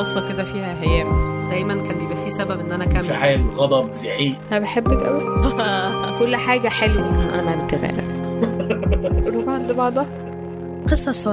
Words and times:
قصة 0.00 0.28
كده 0.28 0.44
فيها 0.44 0.82
هيام 0.82 1.30
دايما 1.50 1.74
كان 1.82 1.98
بيبقى 1.98 2.16
في 2.24 2.30
سبب 2.30 2.60
إن 2.60 2.72
أنا 2.72 2.84
أكمل. 2.84 2.96
انفعال 2.96 3.50
غضب 3.50 3.92
زعيق. 3.92 4.36
أنا 4.52 4.60
بحبك 4.60 5.02
قوي 5.06 5.22
كل 6.18 6.36
حاجة 6.36 6.68
حلوة. 6.68 7.34
أنا 7.34 7.42
ما 7.42 7.64
بتغير 7.64 8.00
قلوب 9.24 9.48
عند 9.56 9.72
بعضها. 9.72 10.06
قصص 10.90 11.28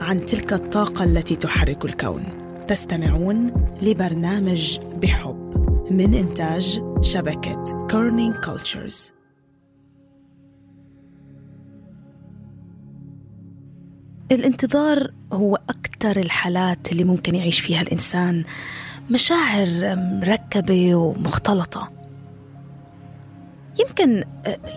عن 0.00 0.26
تلك 0.26 0.52
الطاقة 0.52 1.04
التي 1.04 1.36
تحرك 1.36 1.84
الكون. 1.84 2.22
تستمعون 2.68 3.52
لبرنامج 3.82 4.78
بحب 5.02 5.50
من 5.90 6.14
إنتاج 6.14 6.82
شبكة 7.02 7.86
Kerning 7.90 8.34
Cultures 8.34 9.12
الانتظار 14.32 15.10
هو 15.32 15.58
أكثر 15.68 16.16
الحالات 16.20 16.92
اللي 16.92 17.04
ممكن 17.04 17.34
يعيش 17.34 17.60
فيها 17.60 17.82
الإنسان. 17.82 18.44
مشاعر 19.10 19.96
مركبة 19.96 20.94
ومختلطة. 20.94 21.90
يمكن 23.80 24.24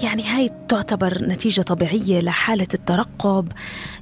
يعني 0.01 0.23
هاي 0.23 0.49
تعتبر 0.69 1.17
نتيجة 1.21 1.61
طبيعية 1.61 2.19
لحالة 2.19 2.67
الترقب. 2.73 3.51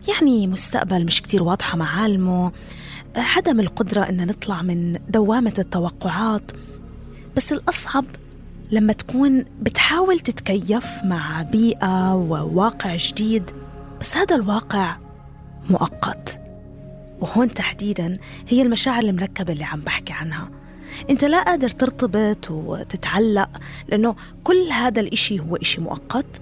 يعني 0.08 0.48
مستقبل 0.48 1.06
مش 1.06 1.22
كتير 1.22 1.44
واضحة 1.44 1.78
معالمه. 1.78 2.52
عدم 3.16 3.60
القدرة 3.60 4.02
إن 4.02 4.28
نطلع 4.28 4.62
من 4.62 5.00
دوامة 5.10 5.54
التوقعات. 5.60 6.52
بس 7.36 7.54
الأصعب 7.54 8.06
لما 8.72 8.94
تكون 8.94 9.46
بتحاول 9.62 10.20
تتكيف 10.20 10.86
مع 11.04 11.42
بيئة 11.42 12.16
وواقع 12.16 12.96
جديد. 12.96 13.52
بس 14.02 14.18
هذا 14.18 14.36
الواقع 14.36 14.98
مؤقت. 15.70 16.40
وهون 17.20 17.54
تحديدا 17.54 18.18
هي 18.48 18.62
المشاعر 18.62 19.04
المركبة 19.04 19.54
اللي 19.54 19.64
عم 19.64 19.80
بحكي 19.80 20.14
عنها. 20.14 20.50
انت 21.10 21.26
لا 21.26 21.44
قادر 21.44 21.70
ترتبط 21.70 22.52
وتتعلق 22.52 23.50
لأنه 23.88 24.16
كل 24.44 24.70
هذا 24.72 25.00
الإشي 25.02 25.40
هو 25.40 25.56
إشي 25.56 25.82
مؤقت. 25.82 26.42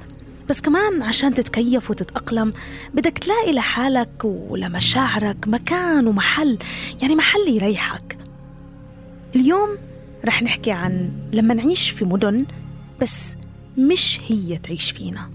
بس 0.50 0.62
كمان 0.62 1.02
عشان 1.02 1.34
تتكيف 1.34 1.90
وتتأقلم 1.90 2.54
بدك 2.94 3.18
تلاقي 3.18 3.52
لحالك 3.52 4.10
ولمشاعرك 4.24 5.48
مكان 5.48 6.08
ومحل 6.08 6.58
يعني 7.02 7.16
محل 7.16 7.48
يريحك. 7.48 8.18
اليوم 9.36 9.70
رح 10.26 10.44
نحكي 10.44 10.72
عن 10.72 11.12
لما 11.34 11.54
نعيش 11.54 11.90
في 11.90 12.06
مدن 12.06 12.46
بس 13.02 13.22
مش 13.78 14.20
هي 14.28 14.58
تعيش 14.58 14.92
فينا. 14.92 15.30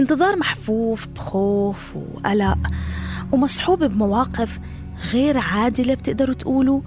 انتظار 0.00 0.36
محفوف 0.36 1.08
بخوف 1.08 1.96
وقلق 1.96 2.58
ومصحوب 3.32 3.84
بمواقف 3.84 4.60
غير 5.12 5.38
عادلة 5.38 5.94
بتقدروا 5.94 6.34
تقولوا 6.34 6.80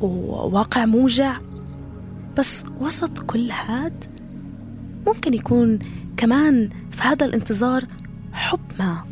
وواقع 0.00 0.84
موجع. 0.84 1.36
بس 2.38 2.64
وسط 2.80 3.18
كل 3.18 3.50
هاد 3.50 4.04
ممكن 5.06 5.34
يكون 5.34 5.78
كمان 6.16 6.70
في 6.90 7.02
هذا 7.02 7.26
الانتظار 7.26 7.84
حب 8.32 8.60
ما 8.78 9.04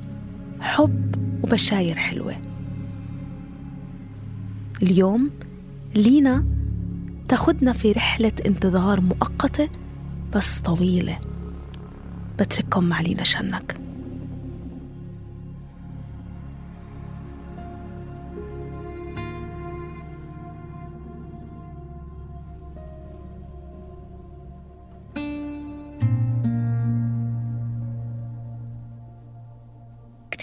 حب 0.61 1.15
وبشاير 1.43 1.99
حلوة. 1.99 2.37
اليوم 4.83 5.31
لينا 5.95 6.45
تاخدنا 7.29 7.73
في 7.73 7.93
رحلة 7.93 8.33
انتظار 8.47 9.01
مؤقتة 9.01 9.69
بس 10.37 10.61
طويلة. 10.61 11.19
بترككم 12.39 12.85
مع 12.85 13.01
لينا 13.01 13.23
شنك 13.23 13.85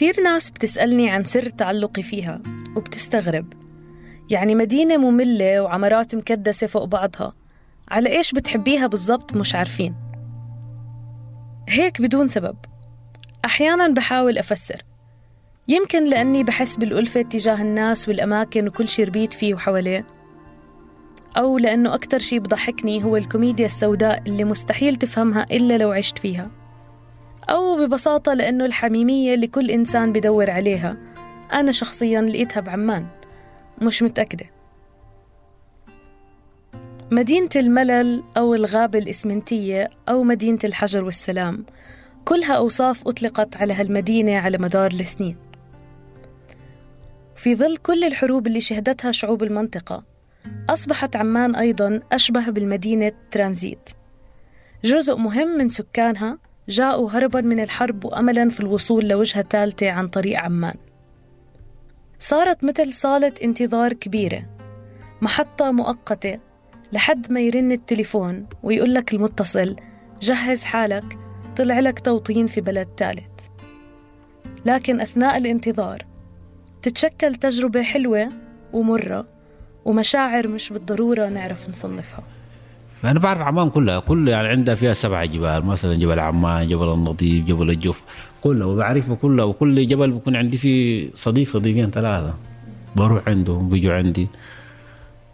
كتير 0.01 0.24
ناس 0.24 0.51
بتسألني 0.51 1.09
عن 1.09 1.24
سر 1.24 1.50
تعلقي 1.50 2.01
فيها 2.01 2.41
وبتستغرب. 2.75 3.53
يعني 4.31 4.56
مدينة 4.56 4.97
مملة 4.97 5.62
وعمارات 5.62 6.16
مكدسة 6.16 6.68
فوق 6.68 6.84
بعضها. 6.84 7.34
على 7.90 8.18
إيش 8.18 8.31
بتحبيها 8.31 8.88
بالضبط 8.88 9.35
مش 9.35 9.56
عارفين. 9.56 10.10
هيك 11.69 12.01
بدون 12.01 12.27
سبب. 12.27 12.55
أحيانا 13.45 13.88
بحاول 13.88 14.38
أفسر. 14.38 14.81
يمكن 15.67 16.05
لأني 16.05 16.44
بحس 16.44 16.77
بالألفة 16.77 17.22
تجاه 17.22 17.61
الناس 17.61 18.09
والأماكن 18.09 18.67
وكل 18.67 18.88
شي 18.88 19.03
ربيت 19.03 19.33
فيه 19.33 19.53
وحواليه. 19.53 20.05
أو 21.38 21.57
لأنه 21.57 21.94
أكتر 21.94 22.19
شي 22.19 22.39
بضحكني 22.39 23.03
هو 23.03 23.17
الكوميديا 23.17 23.66
السوداء 23.66 24.23
اللي 24.27 24.44
مستحيل 24.44 24.95
تفهمها 24.95 25.45
إلا 25.51 25.77
لو 25.77 25.91
عشت 25.91 26.17
فيها. 26.17 26.51
أو 27.50 27.77
ببساطة 27.77 28.33
لأنه 28.33 28.66
الحميمية 28.66 29.33
اللي 29.33 29.47
كل 29.47 29.71
إنسان 29.71 30.11
بدور 30.11 30.50
عليها. 30.50 30.97
أنا 31.53 31.71
شخصيا 31.71 32.21
لقيتها 32.21 32.61
بعمان. 32.61 33.07
مش 33.81 34.03
متأكدة. 34.03 34.45
مدينة 37.13 37.49
الملل 37.55 38.23
أو 38.38 38.53
الغابة 38.53 38.99
الإسمنتية 38.99 39.89
أو 40.09 40.23
مدينة 40.23 40.59
الحجر 40.63 41.03
والسلام. 41.03 41.66
كلها 42.25 42.53
أوصاف 42.53 43.07
أطلقت 43.07 43.57
على 43.57 43.73
هالمدينة 43.73 44.38
على 44.38 44.57
مدار 44.57 44.91
السنين. 44.91 45.38
في 47.35 47.55
ظل 47.55 47.77
كل 47.77 48.03
الحروب 48.03 48.47
اللي 48.47 48.59
شهدتها 48.59 49.11
شعوب 49.11 49.44
المنطقة 49.44 50.03
أصبحت 50.69 51.16
عمان 51.16 51.55
أيضا 51.55 52.00
أشبه 52.11 52.50
بالمدينة 52.50 53.11
ترانزيت. 53.31 53.89
جزء 54.83 55.16
مهم 55.16 55.57
من 55.57 55.69
سكانها 55.69 56.38
جاءوا 56.69 57.09
هربا 57.09 57.41
من 57.41 57.59
الحرب 57.59 58.05
وأملا 58.05 58.50
في 58.50 58.59
الوصول 58.59 59.07
لوجهة 59.07 59.45
ثالثة 59.50 59.91
عن 59.91 60.07
طريق 60.07 60.39
عمان. 60.39 60.75
صارت 62.19 62.63
مثل 62.63 62.94
صالة 62.94 63.33
انتظار 63.44 63.94
كبيرة 63.94 64.45
محطة 65.21 65.71
مؤقتة 65.71 66.50
لحد 66.94 67.31
ما 67.31 67.40
يرن 67.40 67.72
التليفون 67.72 68.46
ويقول 68.63 68.94
لك 68.94 69.13
المتصل 69.13 69.75
جهز 70.22 70.63
حالك 70.63 71.18
طلع 71.57 71.79
لك 71.79 72.00
توطين 72.00 72.47
في 72.47 72.62
بلد 72.62 72.88
ثالث. 72.97 73.47
لكن 74.66 75.01
أثناء 75.01 75.38
الانتظار 75.38 76.06
تتشكل 76.81 77.35
تجربة 77.35 77.84
حلوة 77.84 78.30
ومرة 78.74 79.28
ومشاعر 79.85 80.47
مش 80.47 80.69
بالضرورة 80.69 81.30
نعرف 81.30 81.69
نصنفها. 81.69 82.24
فأنا 83.01 83.19
بعرف 83.19 83.41
عمان 83.41 83.69
كلها 83.69 84.00
كلها 84.00 84.34
يعني 84.34 84.47
عندها 84.47 84.75
فيها 84.75 84.94
سبع 84.94 85.25
جبال 85.25 85.66
مثلا 85.66 85.96
جبل 85.96 86.19
عمان 86.19 86.68
جبل 86.68 86.94
النظيف 86.94 87.46
جبل 87.46 87.69
الجوف 87.69 88.01
كلها 88.41 88.68
وبعرفها 88.68 89.16
كلها 89.16 89.46
وكل 89.46 89.88
جبل 89.88 90.12
بكون 90.12 90.35
عندي 90.35 90.57
فيه 90.57 91.09
صديق 91.13 91.47
صديقين 91.47 91.91
ثلاثة 91.91 92.34
بروح 92.96 93.28
عندهم 93.28 93.69
بيجوا 93.69 93.94
عندي. 93.94 94.28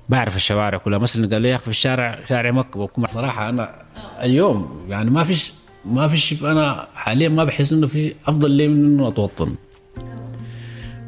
بعرف 0.09 0.35
الشوارع 0.35 0.77
كلها. 0.77 0.99
مثلا 0.99 1.27
قال 1.27 1.41
لي 1.41 1.49
يا 1.49 1.55
أخي 1.55 1.63
في 1.63 1.69
الشارع 1.69 2.25
شارع 2.25 2.51
مكة 2.51 2.79
بكون 2.79 3.07
صراحة 3.07 3.49
أنا 3.49 3.85
اليوم 4.23 4.85
يعني 4.89 5.09
ما 5.09 5.23
فيش 5.23 5.53
ما 5.85 6.07
فيش 6.07 6.43
أنا 6.43 6.87
حاليا 6.95 7.29
ما 7.29 7.43
بحس 7.43 7.73
إنه 7.73 7.87
في 7.87 8.15
أفضل 8.27 8.51
لي 8.51 8.67
من 8.67 8.85
إنه 8.85 9.07
أتوطن. 9.07 9.55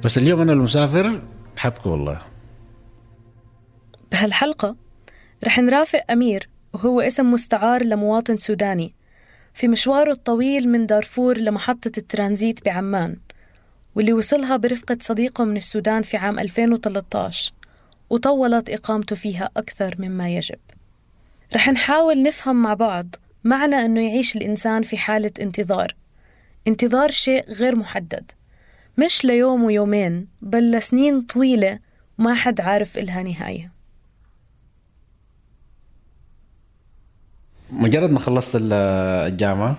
بس 0.03 0.17
اليوم 0.17 0.41
أنا 0.41 0.53
المسافر 0.53 1.21
حبكي 1.57 1.89
والله. 1.89 2.21
بهالحلقة 4.11 4.75
رح 5.43 5.59
نرافق 5.59 6.11
أمير 6.11 6.49
وهو 6.73 7.01
اسم 7.01 7.31
مستعار 7.31 7.83
لمواطن 7.83 8.35
سوداني 8.35 8.93
في 9.53 9.67
مشواره 9.67 10.11
الطويل 10.11 10.69
من 10.69 10.85
دارفور 10.85 11.37
لمحطة 11.37 11.91
الترانزيت 11.97 12.65
بعمان 12.65 13.17
واللي 13.95 14.13
وصلها 14.13 14.57
برفقة 14.57 14.97
صديقه 15.01 15.43
من 15.43 15.57
السودان 15.57 16.01
في 16.01 16.17
عام 16.17 16.39
2013 16.39 17.51
وطولت 18.09 18.69
إقامته 18.69 19.15
فيها 19.15 19.49
أكثر 19.57 19.95
مما 19.99 20.29
يجب. 20.29 20.59
رح 21.55 21.69
نحاول 21.69 22.23
نفهم 22.23 22.61
مع 22.61 22.73
بعض 22.73 23.15
معنى 23.43 23.75
أنه 23.75 24.01
يعيش 24.01 24.35
الإنسان 24.35 24.81
في 24.81 24.97
حالة 24.97 25.31
انتظار. 25.41 25.95
انتظار 26.67 27.11
شيء 27.11 27.51
غير 27.51 27.75
محدد. 27.75 28.31
مش 28.97 29.25
ليوم 29.25 29.63
ويومين 29.63 30.27
بل 30.41 30.71
لسنين 30.71 31.21
طويلة 31.21 31.79
ما 32.17 32.33
حد 32.33 32.61
عارف 32.61 32.97
إلها 32.97 33.23
نهاية. 33.23 33.71
مجرد 37.71 38.09
ما 38.09 38.19
خلصت 38.19 38.59
الجامعة 38.61 39.77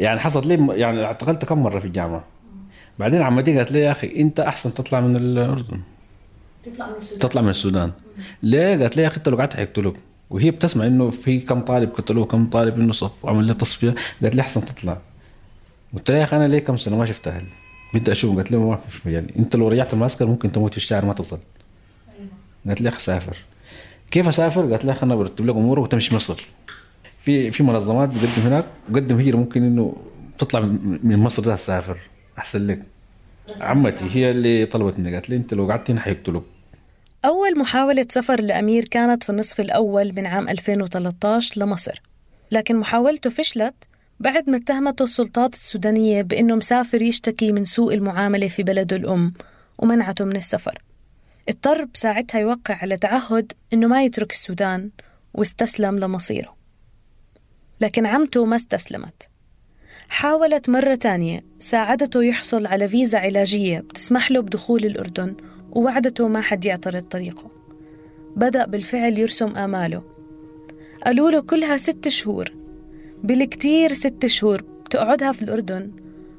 يعني 0.00 0.20
حصلت 0.20 0.46
لي 0.46 0.80
يعني 0.80 1.04
اعتقلت 1.04 1.44
كم 1.44 1.62
مرة 1.62 1.78
في 1.78 1.84
الجامعة. 1.84 2.24
بعدين 2.98 3.22
عمتي 3.22 3.56
قالت 3.56 3.72
لي 3.72 3.80
يا 3.80 3.90
أخي 3.90 4.20
أنت 4.20 4.40
أحسن 4.40 4.74
تطلع 4.74 5.00
من 5.00 5.16
الأردن. 5.16 5.80
تطلع 6.62 6.86
من 6.86 6.96
السودان. 6.96 7.20
تطلع 7.20 7.42
من 7.42 7.48
السودان. 7.48 7.92
ليه؟ 8.42 8.76
قالت 8.76 8.96
لي 8.96 9.02
يا 9.02 9.08
أخي 9.08 9.16
أنت 9.16 9.28
لو 9.28 9.36
قعدت 9.36 9.56
حيقتلوك 9.56 9.96
وهي 10.30 10.50
بتسمع 10.50 10.86
إنه 10.86 11.10
في 11.10 11.40
كم 11.40 11.60
طالب 11.60 11.90
قتلوه 11.90 12.24
كم 12.24 12.50
طالب 12.50 12.80
إنه 12.80 12.92
صف 12.92 13.24
وعمل 13.24 13.44
لي 13.44 13.54
تصفية. 13.54 13.94
قالت 14.22 14.34
لي 14.34 14.42
أحسن 14.42 14.64
تطلع. 14.64 14.98
قلت 15.94 16.10
لها 16.10 16.18
يا 16.18 16.24
أخي 16.24 16.36
أنا 16.36 16.48
ليه 16.48 16.58
كم 16.58 16.76
سنة 16.76 16.96
ما 16.96 17.06
شفت 17.06 17.28
أهلي 17.28 17.46
بدي 17.94 18.12
أشوف. 18.12 18.36
قالت 18.36 18.50
لي 18.50 18.56
ما 18.56 18.76
في 18.76 19.08
مجال 19.08 19.36
أنت 19.38 19.56
لو 19.56 19.68
رجعت 19.68 19.94
المعسكر 19.94 20.26
ممكن 20.26 20.52
تموت 20.52 20.70
في 20.70 20.76
الشارع 20.76 21.06
ما 21.06 21.12
تصل. 21.12 21.38
قالت 22.66 22.80
لي 22.80 22.88
اخ 22.88 22.98
سافر. 22.98 23.36
كيف 24.10 24.28
أسافر؟ 24.28 24.70
قالت 24.70 24.84
لي 24.84 24.92
اخ 24.92 25.02
أنا 25.02 25.14
برتب 25.14 25.46
لك 25.46 25.54
امورك 25.54 25.82
وتمشي 25.82 26.14
مصر 26.14 26.46
في 27.18 27.50
في 27.50 27.62
منظمات 27.62 28.08
بقدم 28.08 28.42
هناك 28.46 28.64
بقدم 28.88 29.18
هجره 29.18 29.36
ممكن 29.36 29.62
إنه 29.62 29.96
تطلع 30.38 30.60
من 31.02 31.18
مصر 31.18 31.42
ده 31.42 31.54
تسافر. 31.54 31.98
أحسن 32.38 32.66
لك. 32.66 32.82
عمتي 33.60 34.04
هي 34.10 34.30
اللي 34.30 34.66
طلبت 34.66 34.98
مني 34.98 35.12
قالت 35.12 35.30
لي 35.30 35.36
انت 35.36 35.54
لو 35.54 35.70
قعدت 35.70 35.90
هنا 35.90 36.00
حيقتلوك. 36.00 36.44
أول 37.24 37.58
محاولة 37.58 38.06
سفر 38.08 38.40
لأمير 38.40 38.84
كانت 38.84 39.24
في 39.24 39.30
النصف 39.30 39.60
الأول 39.60 40.12
من 40.16 40.26
عام 40.26 40.48
2013 40.48 41.60
لمصر. 41.60 42.02
لكن 42.52 42.76
محاولته 42.76 43.30
فشلت 43.30 43.74
بعد 44.20 44.50
ما 44.50 44.56
اتهمته 44.56 45.02
السلطات 45.02 45.54
السودانية 45.54 46.22
بأنه 46.22 46.54
مسافر 46.54 47.02
يشتكي 47.02 47.52
من 47.52 47.64
سوء 47.64 47.94
المعاملة 47.94 48.48
في 48.48 48.62
بلده 48.62 48.96
الأم 48.96 49.32
ومنعته 49.78 50.24
من 50.24 50.36
السفر. 50.36 50.82
اضطر 51.48 51.84
بساعتها 51.84 52.40
يوقع 52.40 52.74
على 52.74 52.96
تعهد 52.96 53.52
أنه 53.72 53.86
ما 53.86 54.04
يترك 54.04 54.32
السودان 54.32 54.90
واستسلم 55.34 55.98
لمصيره. 55.98 56.56
لكن 57.80 58.06
عمته 58.06 58.44
ما 58.44 58.56
استسلمت. 58.56 59.28
حاولت 60.10 60.70
مرة 60.70 60.94
تانية. 60.94 61.44
ساعدته 61.58 62.22
يحصل 62.22 62.66
على 62.66 62.88
فيزا 62.88 63.18
علاجية 63.18 63.78
بتسمح 63.78 64.30
له 64.30 64.40
بدخول 64.40 64.84
الأردن 64.84 65.34
ووعدته 65.72 66.28
ما 66.28 66.40
حد 66.40 66.64
يعترض 66.64 67.02
طريقه. 67.02 67.50
بدأ 68.36 68.66
بالفعل 68.66 69.18
يرسم 69.18 69.56
آماله. 69.56 70.02
قالوا 71.06 71.30
له 71.30 71.40
كلها 71.40 71.76
ست 71.76 72.08
شهور. 72.08 72.52
بالكتير 73.22 73.92
ست 73.92 74.26
شهور 74.26 74.62
بتقعدها 74.84 75.32
في 75.32 75.42
الأردن 75.42 75.90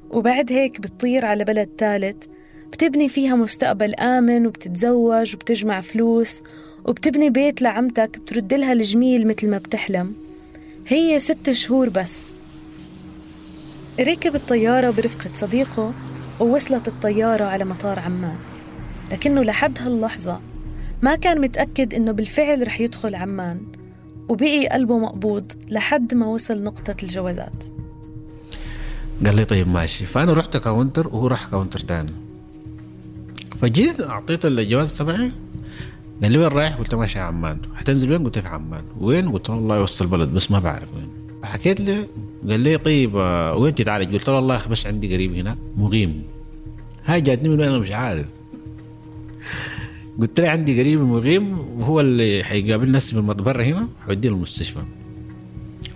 وبعد 0.10 0.52
هيك 0.52 0.82
بتطير 0.82 1.26
على 1.26 1.44
بلد 1.44 1.70
ثالث. 1.78 2.26
بتبني 2.72 3.10
فيها 3.10 3.36
مستقبل 3.36 3.96
آمن 3.96 4.48
وبتتزوج 4.48 5.36
وبتجمع 5.36 5.82
فلوس 5.82 6.44
وبتبني 6.86 7.30
بيت 7.30 7.62
لعمتك 7.62 8.20
بترد 8.20 8.54
لها 8.54 8.74
الجميل 8.74 9.28
مثل 9.28 9.50
ما 9.50 9.58
بتحلم. 9.58 10.14
هي 10.88 11.20
ست 11.20 11.52
شهور 11.52 11.90
بس. 11.90 12.41
ركب 14.00 14.36
الطيارة 14.36 14.92
برفقة 14.92 15.30
صديقه 15.34 15.94
ووصلت 16.40 16.88
الطيارة 16.88 17.46
على 17.46 17.66
مطار 17.66 18.00
عمان. 18.00 18.36
لكنه 19.12 19.44
لحد 19.44 19.80
هاللحظة 19.80 20.40
ما 21.02 21.16
كان 21.16 21.42
متأكد 21.42 21.94
إنه 21.94 22.12
بالفعل 22.12 22.68
رح 22.68 22.82
يدخل 22.82 23.16
عمان 23.16 23.62
وبقي 24.30 24.68
قلبه 24.68 24.98
مقبوض 24.98 25.52
لحد 25.70 26.14
ما 26.14 26.26
وصل 26.26 26.64
نقطة 26.64 26.96
الجوازات. 27.04 27.66
قال 29.26 29.36
لي 29.36 29.46
طيب 29.46 29.68
ماشي. 29.68 30.06
فأنا 30.06 30.34
رحت 30.34 30.58
counter 30.58 31.08
وهو 31.08 31.28
راح 31.28 31.48
كاونتر 31.48 31.80
تاني. 31.80 32.12
فجيت 33.62 34.02
أعطيته 34.02 34.48
الجواز 34.48 34.98
تبعي. 34.98 35.32
قال 36.22 36.32
لي 36.32 36.38
وين 36.38 36.48
رايح؟ 36.48 36.76
قلت 36.76 36.96
ماشي 36.96 37.20
عمان. 37.20 37.60
حتنزل 37.76 38.12
وين؟ 38.12 38.24
قلت 38.24 38.40
في 38.40 38.48
عمان. 38.48 38.84
وين؟ 39.00 39.32
قلت 39.32 39.50
له 39.50 39.56
والله 39.56 39.82
وسط 39.82 40.02
البلد 40.02 40.30
بس 40.30 40.52
ما 40.52 40.60
بعرف 40.60 40.94
وين. 40.94 41.21
حكيت 41.44 41.82
له 41.82 42.08
قال 42.50 42.60
لي 42.60 42.78
طيب 42.78 43.16
آه، 43.18 43.58
وين 43.58 43.76
تتعالج؟ 43.76 44.14
قلت 44.14 44.28
له 44.30 44.36
والله 44.36 44.68
بس 44.68 44.88
عندي 44.88 45.14
قريب 45.14 45.34
هناك 45.36 45.58
مقيم. 45.78 46.24
هاي 47.06 47.22
جاتني 47.22 47.50
من 47.50 47.60
وين؟ 47.60 47.70
أنا 47.70 47.80
مش 47.80 47.92
عارف. 47.92 48.26
قلت 50.20 50.40
له 50.40 50.50
عندي 50.50 50.80
قريب 50.82 51.02
مقيم 51.02 51.60
وهو 51.80 52.00
اللي 52.02 52.44
حيقابل 52.44 52.92
ناس 52.92 53.14
من 53.14 53.34
برا 53.34 53.64
هنا 53.64 53.88
حوديه 54.08 54.30
المستشفى 54.30 54.80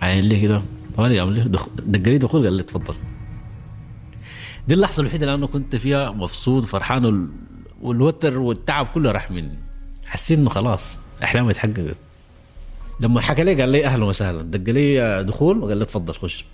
عين 0.02 0.24
لي 0.24 0.40
كده. 0.40 0.62
طوالي 0.96 1.20
قام 1.20 1.30
لي 1.30 1.40
دخ- 1.44 1.68
دق 1.86 2.08
لي 2.08 2.18
دخول. 2.18 2.44
قال 2.44 2.52
لي 2.52 2.62
تفضل. 2.62 2.94
دي 4.68 4.74
اللحظة 4.74 5.00
الوحيدة 5.00 5.24
اللي 5.26 5.34
أنا 5.34 5.46
كنت 5.46 5.76
فيها 5.76 6.10
مبسوط 6.10 6.62
وفرحان 6.62 7.04
وال- 7.04 7.28
والوتر 7.82 8.38
والتعب 8.38 8.86
كله 8.86 9.10
راح 9.10 9.30
مني. 9.30 9.58
حسيت 10.06 10.38
إنه 10.38 10.50
خلاص 10.50 10.96
إحلامي 11.22 11.50
اتحققت. 11.50 11.96
لما 13.00 13.20
حكى 13.20 13.44
لي 13.44 13.60
قال 13.60 13.68
لي 13.68 13.86
أهلا 13.86 14.04
وسهلا. 14.04 14.42
دق 14.42 14.72
لي 14.72 15.24
دخول 15.24 15.58
وقال 15.58 15.78
لي 15.78 15.84
تفضل 15.84 16.14
خش. 16.14 16.44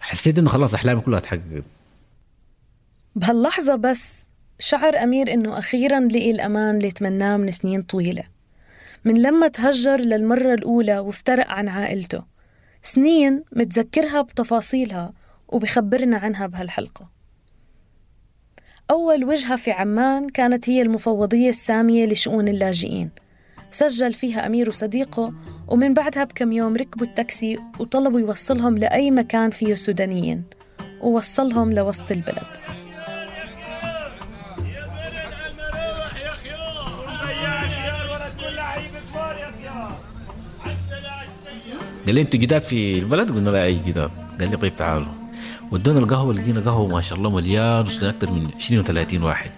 حسيت 0.00 0.38
إنه 0.38 0.48
خلاص 0.48 0.74
أحلامي 0.74 1.00
كلها 1.00 1.18
اتحققت 1.18 1.64
بهاللحظة 3.16 3.76
بس 3.76 4.30
شعر 4.58 4.96
أمير 4.96 5.32
إنه 5.32 5.58
أخيراً 5.58 6.00
لقي 6.00 6.30
الأمان 6.30 6.76
اللي 6.76 6.90
تمناه 6.90 7.36
من 7.36 7.50
سنين 7.50 7.82
طويلة. 7.82 8.24
من 9.04 9.22
لما 9.22 9.48
تهجر 9.48 10.00
للمرة 10.00 10.54
الأولى 10.54 10.98
وافترق 10.98 11.48
عن 11.48 11.68
عائلته. 11.68 12.22
سنين 12.82 13.44
متذكرها 13.52 14.22
بتفاصيلها 14.22 15.12
وبخبرنا 15.48 16.18
عنها 16.18 16.46
بهالحلقة. 16.46 17.08
أول 18.90 19.24
وجهة 19.24 19.56
في 19.56 19.70
عمان 19.70 20.28
كانت 20.28 20.70
هي 20.70 20.82
المفوضية 20.82 21.48
السامية 21.48 22.06
لشؤون 22.06 22.48
اللاجئين. 22.48 23.10
سجل 23.76 24.12
فيها 24.12 24.46
أمير 24.46 24.68
وصديقه 24.68 25.32
ومن 25.68 25.94
بعدها 25.94 26.24
بكم 26.24 26.52
يوم 26.52 26.76
ركبوا 26.76 27.06
التاكسي 27.06 27.58
وطلبوا 27.78 28.20
يوصلهم 28.20 28.78
لأي 28.78 29.10
مكان 29.10 29.50
فيه 29.50 29.74
سودانيين 29.74 30.44
ووصلهم 31.00 31.72
لوسط 31.72 32.10
البلد. 32.10 32.46
قال 42.06 42.14
لي 42.14 42.20
أنتوا 42.20 42.40
جداد 42.40 42.60
في 42.60 42.98
البلد؟ 42.98 43.30
قلنا 43.30 43.50
لا 43.50 43.64
أي 43.64 43.74
جداد. 43.74 44.10
قال 44.40 44.50
لي 44.50 44.56
طيب 44.56 44.76
تعالوا. 44.76 45.12
ودونا 45.72 45.98
القهوة 45.98 46.34
لقينا 46.34 46.60
قهوة 46.60 46.88
ما 46.88 47.00
شاء 47.00 47.18
الله 47.18 47.30
مليان 47.30 47.86
أكثر 48.02 48.30
من 48.30 48.50
20 48.54 48.84
و30 48.84 49.22
واحد. 49.22 49.50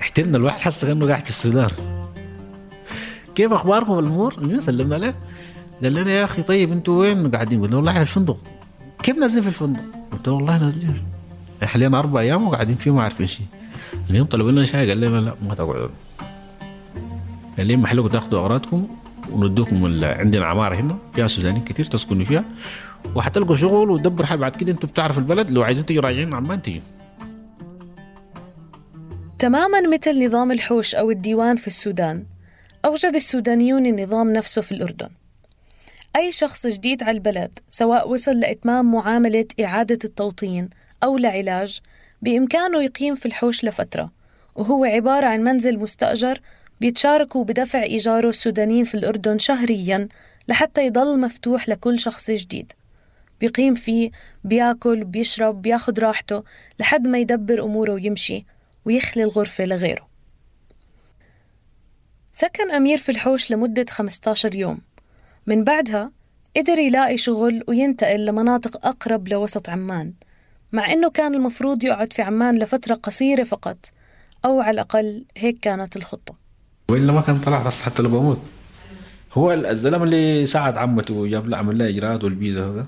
احترنا 0.00 0.36
الواحد 0.36 0.60
حس 0.60 0.84
كأنه 0.84 1.06
قاعد 1.08 1.24
في 1.24 1.30
السودان. 1.30 2.01
كيف 3.34 3.52
أخباركم 3.52 3.98
الأمور؟ 3.98 4.34
المهم 4.38 4.60
سلمنا 4.60 4.94
عليه 4.94 5.14
قال 5.82 5.94
لنا 5.94 6.10
يا 6.10 6.24
أخي 6.24 6.42
طيب 6.42 6.72
أنتوا 6.72 7.00
وين 7.00 7.30
قاعدين؟ 7.30 7.62
قلنا 7.62 7.76
والله 7.76 7.90
إحنا 7.90 8.04
في 8.04 8.10
الفندق. 8.10 8.36
كيف 9.02 9.16
نازلين 9.18 9.42
في 9.42 9.48
الفندق؟ 9.48 9.80
قلت 10.12 10.28
له 10.28 10.34
والله 10.34 10.58
نازلين. 10.58 11.02
إحنا 11.56 11.66
حاليا 11.68 11.98
أربع 11.98 12.20
أيام 12.20 12.48
وقاعدين 12.48 12.76
فيه 12.76 12.90
ما 12.90 13.02
عارفين 13.02 13.26
شيء 13.26 13.46
اليوم 14.10 14.26
طلبوا 14.26 14.50
لنا 14.50 14.64
شاي 14.64 14.88
قال 14.88 15.00
لنا 15.00 15.20
لا 15.20 15.34
ما 15.48 15.54
تقعدوا. 15.54 15.88
قال 17.58 17.66
لي 17.66 17.76
محلكم 17.76 18.08
تاخذوا 18.08 18.40
اغراضكم 18.40 18.86
وندوكم 19.32 19.86
ال- 19.86 20.04
عندنا 20.04 20.46
عمارة 20.46 20.74
هنا 20.74 20.96
فيها 21.14 21.26
سودانيين 21.26 21.64
كتير 21.64 21.84
تسكنوا 21.84 22.24
فيها. 22.24 22.44
وحتلقوا 23.14 23.56
شغل 23.56 23.90
وتدبر 23.90 24.26
حاجة 24.26 24.38
بعد 24.38 24.56
كده. 24.56 24.72
أنتوا 24.72 24.88
بتعرفوا 24.88 25.22
البلد 25.22 25.50
لو 25.50 25.62
عايزين 25.62 25.86
تيجوا 25.86 26.02
راجعين 26.02 26.34
عمان 26.34 26.62
تيجوا. 26.62 26.80
تماما 29.38 29.80
مثل 29.80 30.26
نظام 30.26 30.52
الحوش 30.52 30.94
أو 30.94 31.10
الديوان 31.10 31.56
في 31.56 31.66
السودان. 31.66 32.24
أوجد 32.84 33.14
السودانيون 33.14 33.86
النظام 33.86 34.32
نفسه 34.32 34.62
في 34.62 34.72
الأردن. 34.72 35.08
أي 36.16 36.32
شخص 36.32 36.66
جديد 36.66 37.02
على 37.02 37.10
البلد 37.10 37.58
سواء 37.70 38.08
وصل 38.10 38.40
لإتمام 38.40 38.92
معاملة 38.92 39.44
إعادة 39.60 39.98
التوطين 40.04 40.70
أو 41.04 41.18
لعلاج 41.18 41.80
بإمكانه 42.22 42.82
يقيم 42.82 43.14
في 43.14 43.26
الحوش 43.26 43.64
لفترة. 43.64 44.12
وهو 44.54 44.84
عبارة 44.84 45.26
عن 45.26 45.40
منزل 45.40 45.78
مستأجر 45.78 46.40
بيتشاركوا 46.80 47.44
بدفع 47.44 47.82
إيجاره 47.82 48.28
السودانيين 48.28 48.84
في 48.84 48.94
الأردن 48.94 49.38
شهرياً 49.38 50.08
لحتى 50.48 50.86
يضل 50.86 51.20
مفتوح 51.20 51.68
لكل 51.68 51.98
شخص 51.98 52.30
جديد. 52.30 52.72
بيقيم 53.40 53.74
فيه 53.74 54.10
بيأكل 54.44 55.04
بيشرب 55.04 55.62
بياخد 55.62 56.00
راحته 56.00 56.42
لحد 56.80 57.08
ما 57.08 57.18
يدبر 57.18 57.64
أموره 57.64 57.92
ويمشي 57.92 58.44
ويخلي 58.84 59.24
الغرفة 59.24 59.64
لغيره. 59.64 60.11
سكن 62.32 62.70
أمير 62.70 62.98
في 62.98 63.08
الحوش 63.08 63.50
لمدة 63.50 63.86
15 63.90 64.54
يوم. 64.54 64.78
من 65.46 65.64
بعدها 65.64 66.10
قدر 66.56 66.78
يلاقي 66.78 67.16
شغل 67.16 67.64
وينتقل 67.68 68.26
لمناطق 68.26 68.86
أقرب 68.86 69.28
لوسط 69.28 69.68
عمان 69.68 70.12
مع 70.72 70.92
إنه 70.92 71.10
كان 71.10 71.34
المفروض 71.34 71.84
يقعد 71.84 72.12
في 72.12 72.22
عمان 72.22 72.58
لفترة 72.58 72.94
قصيرة 72.94 73.44
فقط 73.44 73.76
أو 74.44 74.60
على 74.60 74.70
الأقل 74.70 75.24
هيك 75.36 75.58
كانت 75.60 75.96
الخطة. 75.96 76.34
وإلا 76.88 77.12
ما 77.12 77.20
كان 77.20 77.40
طلعت 77.40 77.66
أصلاً 77.66 77.86
حتى 77.86 78.02
لو 78.02 78.08
بموت 78.08 78.40
هو 79.32 79.52
الزلمة 79.52 80.04
اللي 80.04 80.46
ساعد 80.46 80.76
عمته 80.76 81.14
وجاب 81.14 81.48
له 81.48 81.56
عمل 81.56 81.78
لها 81.78 81.88
إجراءات 81.88 82.24
والفيزا 82.24 82.66
هذا 82.66 82.86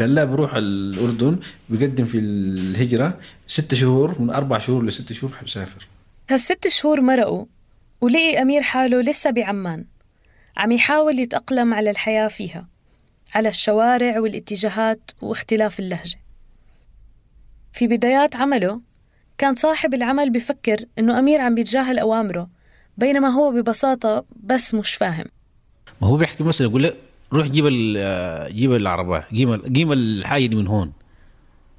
قال 0.00 0.14
له 0.14 0.24
بروح 0.24 0.54
الأردن 0.54 1.38
بيقدم 1.68 2.04
في 2.04 2.18
الهجرة 2.18 3.18
ست 3.46 3.74
شهور 3.74 4.20
من 4.20 4.30
أربع 4.30 4.58
شهور 4.58 4.84
لست 4.84 5.12
شهور 5.12 5.32
حبسافر 5.32 5.88
هالست 6.30 6.68
شهور 6.68 7.00
مرقوا 7.00 7.44
ولقي 8.02 8.42
أمير 8.42 8.62
حاله 8.62 9.00
لسه 9.00 9.30
بعمان 9.30 9.84
عم 10.56 10.72
يحاول 10.72 11.18
يتأقلم 11.18 11.74
على 11.74 11.90
الحياة 11.90 12.28
فيها 12.28 12.68
على 13.34 13.48
الشوارع 13.48 14.20
والاتجاهات 14.20 15.10
واختلاف 15.20 15.80
اللهجة. 15.80 16.18
في 17.72 17.86
بدايات 17.86 18.36
عمله 18.36 18.80
كان 19.38 19.54
صاحب 19.54 19.94
العمل 19.94 20.30
بفكر 20.30 20.84
إنه 20.98 21.18
أمير 21.18 21.40
عم 21.40 21.54
بيتجاهل 21.54 21.98
أوامره 21.98 22.48
بينما 22.98 23.28
هو 23.28 23.50
ببساطة 23.50 24.24
بس 24.44 24.74
مش 24.74 24.94
فاهم. 24.94 25.26
ما 26.00 26.08
هو 26.08 26.16
بيحكي 26.16 26.44
مثلا 26.44 26.66
يقول 26.68 26.82
لك 26.82 26.96
روح 27.32 27.46
جيب 27.46 27.66
جيب 28.56 28.72
العربة 28.72 29.24
جيب 29.32 29.72
جيب 29.72 29.92
الحاجة 29.92 30.46
دي 30.46 30.56
من 30.56 30.66
هون 30.66 30.92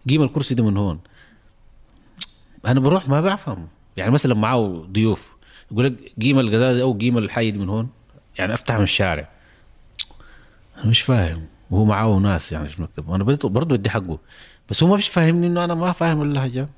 جيب 0.07 0.21
الكرسي 0.21 0.55
ده 0.55 0.63
من 0.63 0.77
هون. 0.77 0.99
أنا 2.65 2.79
بروح 2.79 3.09
ما 3.09 3.21
بفهم 3.21 3.67
يعني 3.97 4.11
مثلا 4.11 4.35
معاه 4.35 4.85
ضيوف. 4.91 5.35
يقول 5.71 5.85
لك 5.85 6.13
قيمة 6.21 6.41
القزازة 6.41 6.81
أو 6.81 6.93
قيمة 6.93 7.19
الحي 7.19 7.51
من 7.51 7.69
هون؟ 7.69 7.89
يعني 8.39 8.53
أفتح 8.53 8.75
من 8.75 8.83
الشارع. 8.83 9.29
أنا 10.77 10.85
مش 10.85 11.01
فاهم. 11.01 11.45
وهو 11.71 11.85
معاه 11.85 12.19
ناس 12.19 12.51
يعني 12.51 12.69
في 12.69 12.77
المكتب. 12.77 13.09
وأنا 13.09 13.23
برضه 13.23 13.77
بدي 13.77 13.89
حقه. 13.89 14.19
بس 14.69 14.83
هو 14.83 14.89
ما 14.89 14.97
فيش 14.97 15.07
فاهمني 15.07 15.47
إنه 15.47 15.63
أنا 15.63 15.75
ما 15.75 15.91
فاهم 15.91 16.21
اللهجة. 16.21 16.69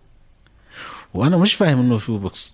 وأنا 1.13 1.37
مش 1.37 1.53
فاهم 1.53 1.79
إنه 1.79 1.97
شو 1.97 2.17
بقصد 2.17 2.53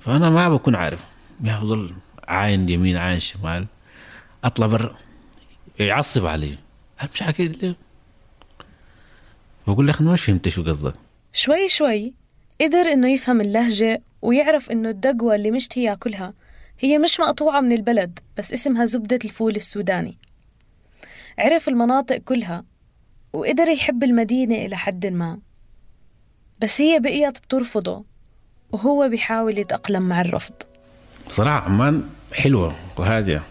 فأنا 0.00 0.30
ما 0.30 0.48
بكون 0.48 0.74
عارف. 0.74 1.06
بفضل 1.40 1.94
عاين 2.28 2.68
يمين 2.68 2.96
عاين 2.96 3.20
شمال. 3.20 3.66
أطلع 4.44 4.66
برا. 4.66 4.96
يعصب 5.80 6.26
علي. 6.26 6.58
أنا 7.00 7.10
مش 7.14 7.22
حكي 7.22 7.48
ليه؟ 7.48 7.76
بقول 9.66 9.86
له 9.86 9.90
أخي 9.90 10.04
ما 10.04 10.16
فهمت 10.16 10.48
شو 10.48 10.62
قصدك. 10.62 10.94
شوي 11.32 11.68
شوي. 11.68 12.12
قدر 12.60 12.92
إنه 12.92 13.12
يفهم 13.12 13.40
اللهجة 13.40 14.02
ويعرف 14.22 14.70
إنه 14.70 14.88
الدقوة 14.88 15.34
اللي 15.34 15.50
مشتهي 15.50 15.82
ياكلها 15.84 16.34
هي 16.80 16.98
مش 16.98 17.20
مقطوعة 17.20 17.60
من 17.60 17.72
البلد 17.72 18.18
بس 18.38 18.52
اسمها 18.52 18.84
زبدة 18.84 19.18
الفول 19.24 19.56
السوداني. 19.56 20.18
عرف 21.38 21.68
المناطق 21.68 22.16
كلها 22.16 22.64
وقدر 23.32 23.68
يحب 23.68 24.04
المدينة 24.04 24.54
إلى 24.54 24.76
حد 24.76 25.06
ما. 25.06 25.38
بس 26.60 26.80
هي 26.80 27.00
بقيت 27.00 27.38
بترفضه 27.38 28.04
وهو 28.72 29.08
بيحاول 29.08 29.58
يتأقلم 29.58 30.02
مع 30.02 30.20
الرفض. 30.20 30.54
بصراحة 31.28 31.64
عمان 31.64 32.08
حلوة 32.32 32.76
وهادية. 32.96 33.42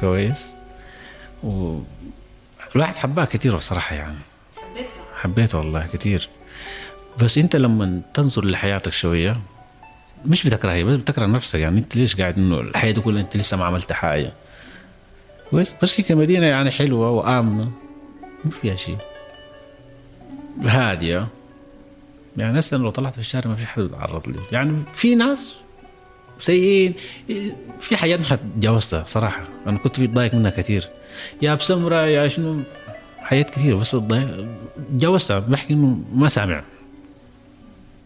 كويس. 0.00 0.54
و 1.44 1.80
الواحد 2.76 2.94
حبها 2.94 3.24
كثير 3.24 3.56
بصراحة 3.56 3.96
يعني. 3.96 4.18
حبيتها؟ 5.16 5.58
والله 5.58 5.86
كثير 5.86 6.30
بس 7.22 7.38
انت 7.38 7.56
لما 7.56 8.00
تنظر 8.14 8.44
لحياتك 8.44 8.92
شوية 8.92 9.40
مش 10.26 10.46
بتكرهها 10.46 10.84
بس 10.84 10.96
بتكره 10.96 11.26
نفسك. 11.26 11.58
يعني 11.58 11.78
انت 11.78 11.96
ليش 11.96 12.16
قاعد 12.20 12.38
انه 12.38 12.60
الحياة 12.60 12.92
دي 12.92 13.00
كلها 13.00 13.22
انت 13.22 13.36
لسه 13.36 13.56
ما 13.56 13.64
عملت 13.64 13.92
حاجة؟ 13.92 14.32
كويس 15.50 15.74
بس 15.82 16.00
هي 16.00 16.04
كمدينة 16.04 16.46
يعني 16.46 16.70
حلوة 16.70 17.10
وآمنة. 17.10 17.70
ما 18.44 18.50
فيها 18.50 18.74
شيء. 18.74 18.98
هادية. 20.62 21.28
يعني 22.36 22.58
هسه 22.58 22.76
لو 22.76 22.90
طلعت 22.90 23.12
في 23.12 23.18
الشارع 23.18 23.50
ما 23.50 23.56
في 23.56 23.66
حد 23.66 23.82
بيتعرض 23.82 24.28
لي. 24.28 24.40
يعني 24.52 24.82
في 24.92 25.14
ناس 25.14 25.56
سيئين. 26.38 26.94
في 27.80 27.96
حاجات 27.96 28.20
نحن 28.20 28.38
تجاوزتها 28.56 29.04
صراحة. 29.06 29.48
أنا 29.66 29.78
كنت 29.78 29.96
في 29.96 30.06
ضايق 30.06 30.34
منها 30.34 30.50
كثير 30.50 30.88
يا 31.42 31.54
بسمرة 31.54 32.06
يا 32.06 32.28
شنو؟ 32.28 32.60
حاجات 33.18 33.50
كثيرة 33.50 33.76
بس 33.76 33.96
تجاوزتها 34.94 35.38
بحكي 35.38 35.72
إنه 35.72 35.98
ما 36.12 36.28
سامع. 36.28 36.64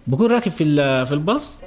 بكون 0.08 0.30
راكب 0.30 0.50
في 0.50 0.64
في 1.04 1.12
الباص. 1.12 1.60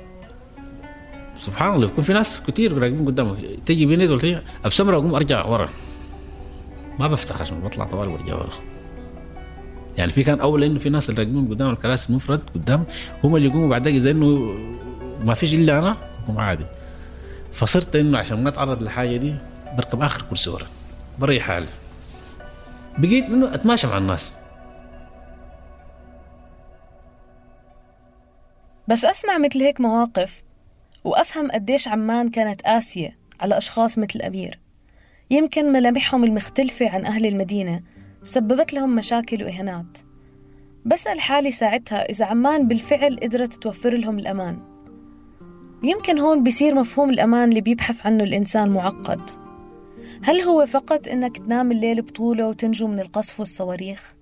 سبحان 1.35 1.73
الله 1.73 1.87
بيكون 1.87 2.03
في 2.03 2.13
ناس 2.13 2.43
كثير 2.47 2.77
راكبين 2.77 3.05
قدامك 3.05 3.37
تيجي 3.65 3.85
بيني 3.85 4.07
ولا 4.07 4.19
تيجي 4.19 4.39
ابسمرة 4.65 4.97
اقوم 4.97 5.15
أرجع 5.15 5.45
ورا. 5.45 5.69
ما 6.99 7.07
بفتح 7.07 7.41
عشان 7.41 7.59
بطلع 7.59 7.85
طوال 7.85 8.07
وأرجع 8.07 8.35
ورا. 8.35 8.53
يعني 9.97 10.11
في 10.11 10.23
كان 10.23 10.39
أول 10.39 10.63
إنه 10.63 10.79
في 10.79 10.89
ناس 10.89 11.09
اللي 11.09 11.21
راكبين 11.21 11.47
قدام 11.47 11.69
الكراسي 11.69 12.09
المفرد 12.09 12.41
قدام 12.55 12.83
هم 13.23 13.35
اللي 13.35 13.47
يقوموا 13.47 13.69
بعد 13.69 13.89
زي 13.89 14.11
إنه 14.11 14.55
ما 15.23 15.33
فيش 15.33 15.53
إلا 15.53 15.79
أنا 15.79 15.97
هم 16.27 16.37
عادي. 16.37 16.65
فصرت 17.51 17.95
إنه 17.95 18.17
عشان 18.17 18.43
ما 18.43 18.49
أتعرض 18.49 18.83
للحاجة 18.83 19.17
دي 19.17 19.35
بركب 19.77 20.01
آخر 20.01 20.21
كرسي 20.29 20.49
ورا. 20.49 20.65
بريح 21.19 21.47
حالي. 21.47 21.67
بقيت 22.97 23.23
إنه 23.23 23.53
أتماشى 23.53 23.87
مع 23.87 23.97
الناس. 23.97 24.33
بس 28.87 29.05
أسمع 29.05 29.37
مثل 29.37 29.63
هيك 29.63 29.81
مواقف 29.81 30.43
وأفهم 31.03 31.51
قديش 31.51 31.87
عمان 31.87 32.29
كانت 32.29 32.61
قاسية 32.61 33.17
على 33.39 33.57
أشخاص 33.57 33.97
مثل 33.97 34.21
أمير. 34.21 34.59
يمكن 35.31 35.71
ملامحهم 35.71 36.23
المختلفة 36.23 36.89
عن 36.89 37.05
أهل 37.05 37.25
المدينة 37.25 37.81
سببت 38.23 38.73
لهم 38.73 38.95
مشاكل 38.95 39.43
وإهانات. 39.43 39.97
بسأل 40.85 41.19
حالي 41.19 41.51
ساعتها 41.51 42.09
إذا 42.09 42.25
عمان 42.25 42.67
بالفعل 42.67 43.17
قدرت 43.23 43.53
توفر 43.53 43.97
لهم 43.97 44.19
الأمان. 44.19 44.59
يمكن 45.83 46.19
هون 46.19 46.43
بيصير 46.43 46.75
مفهوم 46.75 47.09
الأمان 47.09 47.49
اللي 47.49 47.61
بيبحث 47.61 48.05
عنه 48.05 48.23
الإنسان 48.23 48.69
معقد. 48.69 49.21
هل 50.23 50.41
هو 50.41 50.65
فقط 50.65 51.07
إنك 51.07 51.37
تنام 51.37 51.71
الليل 51.71 52.01
بطولة 52.01 52.47
وتنجو 52.47 52.87
من 52.87 52.99
القصف 52.99 53.39
والصواريخ؟ 53.39 54.15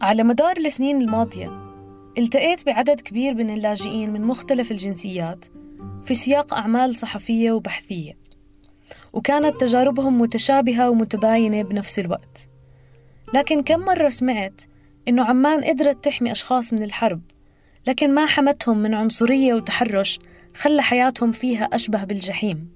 على 0.00 0.22
مدار 0.22 0.56
السنين 0.56 1.00
الماضية 1.00 1.50
التقيت 2.18 2.66
بعدد 2.66 3.00
كبير 3.00 3.34
من 3.34 3.50
اللاجئين 3.50 4.12
من 4.12 4.22
مختلف 4.22 4.70
الجنسيات 4.70 5.44
في 6.02 6.14
سياق 6.14 6.54
أعمال 6.54 6.96
صحفية 6.96 7.52
وبحثية 7.52 8.16
وكانت 9.12 9.60
تجاربهم 9.60 10.18
متشابهة 10.20 10.90
ومتباينة 10.90 11.62
بنفس 11.62 11.98
الوقت. 11.98 12.48
لكن 13.34 13.62
كم 13.62 13.80
مرة 13.80 14.08
سمعت 14.08 14.62
إنه 15.08 15.24
عمان 15.24 15.64
قدرت 15.64 16.04
تحمي 16.04 16.32
أشخاص 16.32 16.72
من 16.72 16.82
الحرب 16.82 17.20
لكن 17.86 18.14
ما 18.14 18.26
حمتهم 18.26 18.78
من 18.78 18.94
عنصرية 18.94 19.54
وتحرش 19.54 20.18
خلى 20.54 20.82
حياتهم 20.82 21.32
فيها 21.32 21.64
أشبه 21.64 22.04
بالجحيم. 22.04 22.68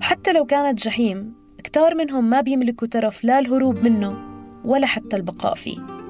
وحتى 0.00 0.32
لو 0.32 0.44
كانت 0.44 0.84
جحيم 0.84 1.34
كتار 1.64 1.94
منهم 1.94 2.30
ما 2.30 2.40
بيملكوا 2.40 2.88
ترف 2.88 3.24
لا 3.24 3.38
الهروب 3.38 3.84
منه 3.84 4.18
ولا 4.64 4.86
حتى 4.86 5.16
البقاء 5.16 5.54
فيه. 5.54 6.01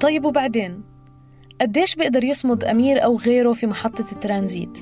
طيب 0.00 0.24
وبعدين؟ 0.24 0.82
قديش 1.60 1.94
بيقدر 1.94 2.24
يصمد 2.24 2.64
أمير 2.64 3.04
أو 3.04 3.16
غيره 3.16 3.52
في 3.52 3.66
محطة 3.66 4.12
الترانزيت؟ 4.12 4.78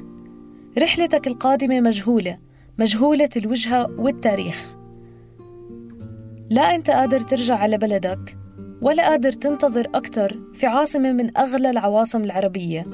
رحلتك 0.78 1.26
القادمة 1.26 1.80
مجهولة 1.80 2.38
مجهولة 2.78 3.28
الوجهة 3.37 3.90
والتاريخ. 3.98 4.76
لا 6.50 6.75
أنت 6.75 6.90
قادر 6.90 7.20
ترجع 7.20 7.56
على 7.56 7.78
بلدك 7.78 8.37
ولا 8.82 9.08
قادر 9.08 9.32
تنتظر 9.32 9.88
أكثر 9.94 10.40
في 10.54 10.66
عاصمة 10.66 11.12
من 11.12 11.38
أغلى 11.38 11.70
العواصم 11.70 12.25
العربية 12.25 12.87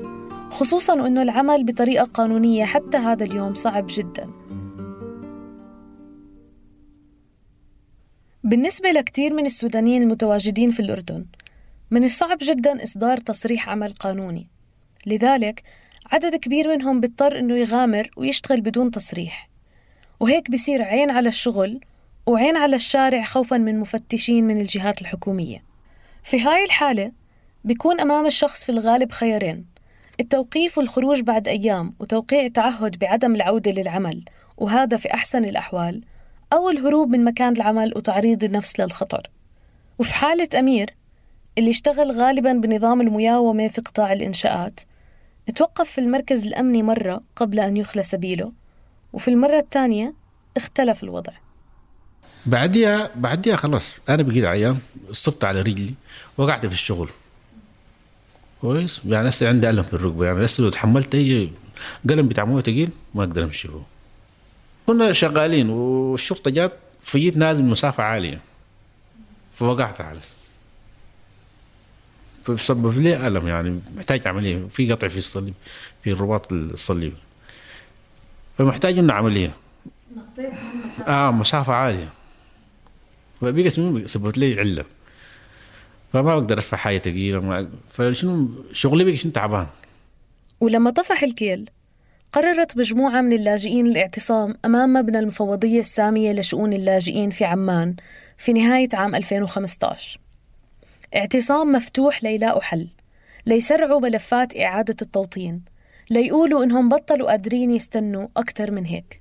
خصوصا 0.50 1.07
أنه 1.07 1.23
العمل 1.23 1.64
بطريقة 1.64 2.04
قانونية 2.04 2.64
حتى 2.64 2.99
هذا 2.99 3.25
اليوم 3.25 3.54
صعب 3.54 3.87
جدا. 3.88 4.31
بالنسبة 8.45 8.90
لكثير 8.90 9.35
من 9.35 9.47
السودانيين 9.47 10.02
المتواجدين 10.02 10.71
في 10.71 10.81
الأردن 10.81 11.26
من 11.91 12.05
الصعب 12.05 12.38
جدا 12.43 12.83
إصدار 12.83 13.17
تصريح 13.17 13.69
عمل 13.69 13.93
قانوني. 13.93 14.49
لذلك 15.07 15.62
عدد 16.12 16.37
كبير 16.37 16.69
منهم 16.69 17.00
بيضطر 17.00 17.38
إنه 17.38 17.57
يغامر 17.57 18.11
ويشتغل 18.17 18.61
بدون 18.61 18.91
تصريح. 18.91 19.49
وهيك 20.21 20.50
بصير 20.50 20.83
عين 20.83 21.11
على 21.11 21.29
الشغل 21.29 21.81
وعين 22.26 22.57
على 22.57 22.76
الشارع 22.76 23.25
خوفا 23.25 23.57
من 23.57 23.81
مفتشين 23.81 24.45
من 24.45 24.61
الجهات 24.61 25.00
الحكومية. 25.00 25.64
في 26.25 26.41
هاي 26.41 26.64
الحالة 26.64 27.12
بيكون 27.64 28.00
أمام 28.00 28.26
الشخص 28.26 28.64
في 28.64 28.73
الغالب 28.73 29.12
خيارين 29.12 29.67
التوقيف 30.21 30.79
والخروج 30.79 31.21
بعد 31.21 31.49
أيام 31.49 31.95
وتوقيع 32.00 32.49
تعهد 32.49 32.99
بعدم 32.99 33.35
العودة 33.35 33.71
للعمل 33.71 34.25
وهذا 34.57 34.97
في 34.97 35.14
أحسن 35.14 35.45
الأحوال 35.45 36.05
أو 36.53 36.71
الهروب 36.71 37.09
من 37.09 37.25
مكان 37.25 37.53
العمل 37.53 37.93
وتعريض 37.97 38.45
النفس 38.45 38.81
للخطر. 38.81 39.31
وفي 39.99 40.14
حالة 40.14 40.49
أمير 40.59 40.91
اللي 41.59 41.71
اشتغل 41.71 42.13
غالبا 42.13 42.53
بنظام 42.53 43.01
المياومة 43.01 43.69
في 43.69 43.81
قطاع 43.81 44.13
الإنشاءات. 44.13 44.81
توقف 45.57 45.91
في 45.91 45.99
المركز 46.01 46.47
الأمني 46.47 46.83
مرة 46.83 47.23
قبل 47.37 47.61
أن 47.61 47.77
يخلى 47.77 48.03
سبيله 48.03 48.53
وفي 49.13 49.29
المرة 49.29 49.59
الثانية 49.59 50.15
اختلف 50.57 51.05
الوضع. 51.05 51.33
بعديها 52.47 53.11
بعديها 53.17 53.57
خلاص 53.57 53.93
أنا 54.09 54.23
بقيت 54.23 54.45
عيان 54.45 54.79
صبت 55.11 55.45
على 55.45 55.61
رجلي 55.61 55.95
وقعت 56.39 56.67
في 56.67 56.73
الشغل. 56.73 57.11
كويس؟ 58.61 59.01
يعني 59.07 59.29
هسه 59.29 59.49
عندي 59.49 59.71
ألم 59.71 59.83
في 59.83 59.95
الركبة. 59.95 60.27
يعني 60.27 60.45
هسه 60.45 60.63
لو 60.63 60.71
تحملت 60.71 61.15
أي 61.15 61.51
قلم 62.09 62.29
بتاع 62.29 62.45
موية 62.45 62.63
تقيل 62.63 62.91
ما 63.15 63.25
أقدر 63.25 63.45
أمشي 63.45 63.69
هو 63.69 63.81
كنا 64.87 65.13
شغالين 65.13 65.71
والشرطة 65.71 66.51
جات 66.51 66.73
فجيت 67.03 67.37
نازل 67.37 67.65
مسافة 67.65 68.03
عالية 68.03 68.41
فوقعت 69.53 70.01
على 70.01 70.19
فسبب 72.45 72.99
لي 72.99 73.27
ألم 73.27 73.49
يعني 73.49 73.81
محتاج 73.97 74.29
عملية 74.29 74.67
في 74.71 74.93
قطع 74.93 75.09
في 75.09 75.19
الصليب 75.19 75.55
في 76.03 76.11
الرباط 76.11 76.53
الصليبي 76.53 77.17
فمحتاج 78.59 78.99
إنه 78.99 79.13
عملية. 79.13 79.55
آه 81.09 81.31
مسافة 81.31 81.73
عالية. 81.73 82.09
شنو؟ 83.69 84.07
سببت 84.07 84.39
لي 84.39 84.61
علة. 84.61 84.85
فما 86.13 86.23
بقدر 86.23 86.55
ارفع 86.57 86.77
حاجة 86.77 86.99
ثقيلة 86.99 87.41
ما 87.41 87.71
فشنو؟ 87.93 88.49
شغلي 88.73 89.05
بقى 89.05 89.17
شنو؟ 89.17 89.33
تعبان. 89.33 89.67
ولما 90.61 90.91
طفح 90.91 91.23
الكيل 91.23 91.71
قررت 92.33 92.77
مجموعة 92.77 93.21
من 93.21 93.33
اللاجئين 93.33 93.87
الاعتصام 93.87 94.55
أمام 94.65 94.93
مبنى 94.93 95.19
المفوضية 95.19 95.79
السامية 95.81 96.33
لشؤون 96.33 96.73
اللاجئين 96.73 97.31
في 97.31 97.45
عمان 97.45 97.97
في 98.39 98.53
نهاية 98.53 98.89
عام 98.95 99.15
2015 99.15 100.21
اعتصام 101.16 101.73
مفتوح 101.73 102.25
ليلاقوا 102.25 102.62
حل 102.62 102.88
ليسرعوا 103.47 104.00
ملفات 104.00 104.56
إعادة 104.56 104.97
التوطين 105.02 105.62
ليقولوا 106.11 106.64
إنهم 106.64 106.88
بطلوا 106.88 107.30
قادرين 107.30 107.71
يستنوا 107.71 108.28
أكثر 108.37 108.71
من 108.71 108.85
هيك. 108.85 109.21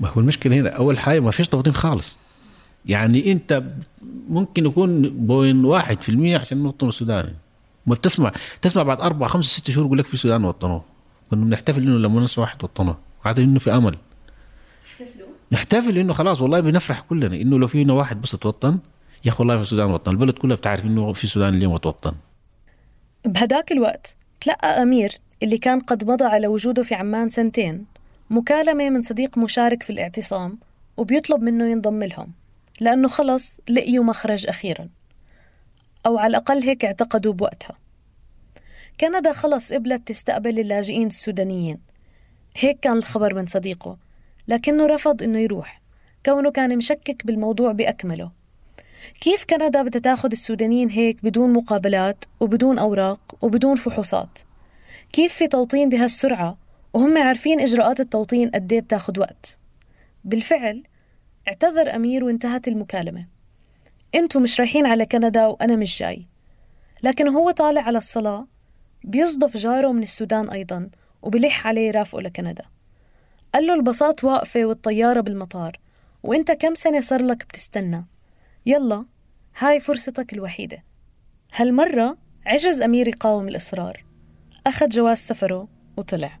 ما 0.00 0.08
هو 0.08 0.20
المشكلة 0.20 0.56
هنا 0.56 0.68
أول 0.70 0.98
حاجة 0.98 1.20
ما 1.20 1.30
فيش 1.30 1.48
توطين 1.48 1.74
خالص. 1.74 2.18
يعني 2.86 3.32
أنت 3.32 3.62
ممكن 4.28 4.66
يكون 4.66 5.10
بوين 5.26 5.64
واحد 5.64 6.02
في 6.02 6.08
المية 6.08 6.38
عشان 6.38 6.62
نوطن 6.62 6.88
السوداني 6.88 7.34
ما 7.86 7.94
بتسمع 7.94 8.32
تسمع 8.62 8.82
بعد 8.82 9.00
أربع 9.00 9.28
خمس 9.28 9.44
ست 9.44 9.70
شهور 9.70 9.86
يقول 9.86 9.98
لك 9.98 10.04
في 10.04 10.14
السودان 10.14 10.44
وطنوه. 10.44 10.84
كنا 11.30 11.44
بنحتفل 11.44 11.82
إنه 11.82 11.98
لما 11.98 12.20
نسمع 12.20 12.44
واحد 12.44 12.64
وطنوه. 12.64 12.98
عاد 13.24 13.38
إنه 13.40 13.58
في 13.58 13.74
أمل. 13.74 13.96
نحتفل 15.52 15.98
إنه 15.98 16.12
خلاص 16.12 16.40
والله 16.40 16.60
بنفرح 16.60 17.00
كلنا 17.00 17.36
إنه 17.36 17.58
لو 17.58 17.66
فينا 17.66 17.92
واحد 17.92 18.20
بس 18.22 18.30
توطن 18.30 18.78
يا 19.24 19.30
أخي 19.30 19.36
والله 19.38 19.56
في 19.56 19.62
السودان 19.62 19.90
وطن 19.90 20.10
البلد 20.12 20.38
كلها 20.38 20.56
بتعرف 20.56 20.84
إنه 20.84 21.12
في 21.12 21.24
السودان 21.24 21.54
اليوم 21.54 21.76
توطن 21.76 22.14
بهداك 23.24 23.72
الوقت 23.72 24.16
تلقى 24.40 24.82
أمير 24.82 25.18
اللي 25.42 25.58
كان 25.58 25.80
قد 25.80 26.04
مضى 26.10 26.24
على 26.24 26.46
وجوده 26.46 26.82
في 26.82 26.94
عمان 26.94 27.30
سنتين 27.30 27.84
مكالمة 28.30 28.90
من 28.90 29.02
صديق 29.02 29.38
مشارك 29.38 29.82
في 29.82 29.90
الاعتصام 29.90 30.58
وبيطلب 30.96 31.42
منه 31.42 31.70
ينضم 31.70 32.02
لهم 32.02 32.32
لأنه 32.80 33.08
خلص 33.08 33.60
لقيوا 33.68 34.04
مخرج 34.04 34.48
أخيرا. 34.48 34.88
أو 36.06 36.18
على 36.18 36.30
الأقل 36.30 36.62
هيك 36.62 36.84
اعتقدوا 36.84 37.32
بوقتها. 37.32 37.78
كندا 39.00 39.32
خلص 39.32 39.72
قبلت 39.72 40.08
تستقبل 40.08 40.58
اللاجئين 40.60 41.06
السودانيين. 41.06 41.78
هيك 42.56 42.80
كان 42.80 42.96
الخبر 42.96 43.34
من 43.34 43.46
صديقه 43.46 43.96
لكنه 44.48 44.86
رفض 44.86 45.22
إنه 45.22 45.38
يروح 45.38 45.82
كونه 46.26 46.50
كان 46.50 46.76
مشكك 46.76 47.26
بالموضوع 47.26 47.72
بأكمله. 47.72 48.30
كيف 49.20 49.44
كندا 49.44 49.82
بدها 49.82 50.00
تاخد 50.00 50.32
السودانيين 50.32 50.88
هيك 50.90 51.24
بدون 51.24 51.52
مقابلات 51.52 52.24
وبدون 52.40 52.78
أوراق 52.78 53.20
وبدون 53.42 53.74
فحوصات؟ 53.76 54.38
كيف 55.12 55.34
في 55.34 55.46
توطين 55.46 55.88
بهالسرعة؟ 55.88 56.58
وهم 56.92 57.18
عارفين 57.18 57.60
إجراءات 57.60 58.00
التوطين 58.00 58.50
قد 58.50 58.72
إيه 58.72 58.80
بتاخد 58.80 59.18
وقت. 59.18 59.58
بالفعل 60.24 60.82
اعتذر 61.48 61.94
أمير 61.94 62.24
وانتهت 62.24 62.68
المكالمة. 62.68 63.26
أنتوا 64.14 64.40
مش 64.40 64.60
رايحين 64.60 64.86
على 64.86 65.06
كندا 65.06 65.46
وأنا 65.46 65.76
مش 65.76 65.98
جاي. 65.98 66.26
لكن 67.02 67.28
هو 67.28 67.50
طالع 67.50 67.82
على 67.82 67.98
الصلاة 67.98 68.46
بيصدف 69.04 69.56
جاره 69.56 69.92
من 69.92 70.02
السودان 70.02 70.50
أيضا 70.50 70.90
وبلح 71.22 71.66
عليه 71.66 71.90
رافقه 71.90 72.22
لكندا. 72.22 72.64
قال 73.54 73.66
له 73.66 73.74
البساط 73.74 74.24
واقفة 74.24 74.64
والطيارة 74.64 75.20
بالمطار 75.20 75.80
وإنت 76.22 76.52
كم 76.52 76.74
سنة 76.74 77.00
صار 77.00 77.22
لك 77.22 77.46
بتستنى؟ 77.48 78.04
يلا 78.66 79.04
هاي 79.58 79.80
فرصتك 79.80 80.32
الوحيدة. 80.32 80.84
هالمرة 81.54 82.16
عجز 82.46 82.80
أمير 82.80 83.08
يقاوم 83.08 83.48
الإصرار. 83.48 84.04
أخذ 84.66 84.88
جواز 84.88 85.18
سفره 85.18 85.68
وطلع. 85.96 86.38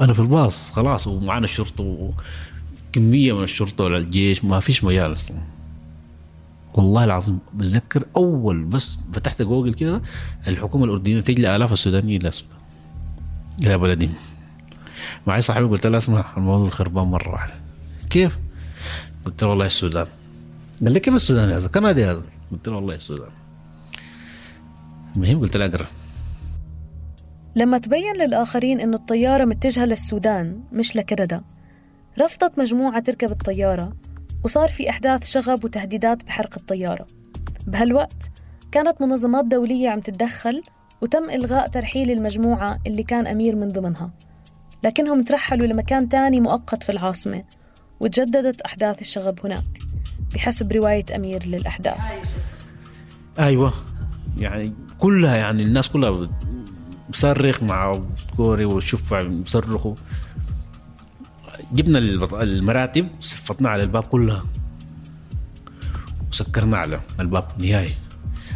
أنا 0.00 0.12
في 0.12 0.20
الباص 0.20 0.70
خلاص 0.70 1.06
ومعنا 1.06 1.44
الشرطة 1.44 2.12
وكمية 2.90 3.32
من 3.32 3.42
الشرطة 3.42 3.84
ولا 3.84 3.98
الجيش 3.98 4.44
ما 4.44 4.60
فيش 4.60 4.84
مجال 4.84 5.12
أصلا. 5.12 5.36
والله 6.74 7.04
العظيم 7.04 7.38
بتذكر 7.54 8.04
أول 8.16 8.64
بس 8.64 8.98
فتحت 9.12 9.42
جوجل 9.42 9.74
كده 9.74 10.02
الحكومة 10.48 10.84
الأردنية 10.84 11.20
تجلي 11.20 11.56
الاف 11.56 11.72
السودانيين 11.72 12.20
إلى 12.20 12.28
السودان 12.28 12.56
إلى 13.64 13.78
بلدهم. 13.78 14.14
معي 15.26 15.40
صاحبي 15.40 15.66
قلت 15.66 15.86
له 15.86 15.96
اسمع 15.96 16.24
الموضوع 16.36 16.68
خربان 16.68 17.06
مرة 17.06 17.30
واحدة. 17.30 17.54
كيف؟ 18.10 18.38
قلت 19.24 19.42
له 19.42 19.48
والله 19.48 19.66
السودان. 19.66 20.06
قال 20.82 20.92
لي 20.92 21.00
كيف 21.00 21.14
السودان 21.14 21.50
هذا؟ 21.50 21.68
كندي 21.68 22.04
هذا 22.04 22.22
قلت 22.52 22.68
له 22.68 22.76
والله 22.76 22.94
السودان. 22.94 23.30
المهم 25.16 25.40
قلت 25.40 25.56
له 25.56 25.66
أقرأ. 25.66 25.86
لما 27.56 27.78
تبين 27.78 28.16
للآخرين 28.16 28.80
إنه 28.80 28.96
الطيارة 28.96 29.44
متجهة 29.44 29.84
للسودان 29.84 30.60
مش 30.72 30.96
لكندا 30.96 31.42
رفضت 32.20 32.58
مجموعة 32.58 33.00
تركب 33.00 33.30
الطيارة 33.30 33.92
وصار 34.44 34.68
في 34.68 34.90
أحداث 34.90 35.30
شغب 35.30 35.64
وتهديدات 35.64 36.24
بحرق 36.24 36.54
الطيارة. 36.56 37.06
بهالوقت 37.66 38.30
كانت 38.72 39.00
منظمات 39.00 39.44
دولية 39.44 39.90
عم 39.90 40.00
تتدخل 40.00 40.62
وتم 41.00 41.30
إلغاء 41.30 41.68
ترحيل 41.68 42.10
المجموعة 42.10 42.78
اللي 42.86 43.02
كان 43.02 43.26
أمير 43.26 43.56
من 43.56 43.68
ضمنها. 43.68 44.10
لكنهم 44.84 45.22
ترحلوا 45.22 45.66
لمكان 45.66 46.08
تاني 46.08 46.40
مؤقت 46.40 46.82
في 46.82 46.92
العاصمة 46.92 47.44
وتجددت 48.00 48.60
أحداث 48.60 49.00
الشغب 49.00 49.38
هناك 49.46 49.64
بحسب 50.34 50.72
رواية 50.72 51.04
أمير 51.16 51.46
للأحداث. 51.46 51.96
أيوه. 53.38 53.72
يعني 54.38 54.72
كلها 54.98 55.36
يعني 55.36 55.62
الناس 55.62 55.88
كلها 55.88 56.28
بصرخ 57.10 57.62
مع 57.62 58.00
كوري 58.36 58.64
والشفع 58.64 59.22
بيصرخوا 59.22 59.94
جبنا 61.72 61.98
البط- 61.98 62.34
المراتب 62.34 63.08
صفتنا 63.20 63.68
على 63.70 63.82
الباب 63.82 64.02
كلها. 64.04 64.44
وسكرنا 66.32 66.76
على 66.78 67.00
الباب 67.20 67.44
نهائي. 67.58 67.92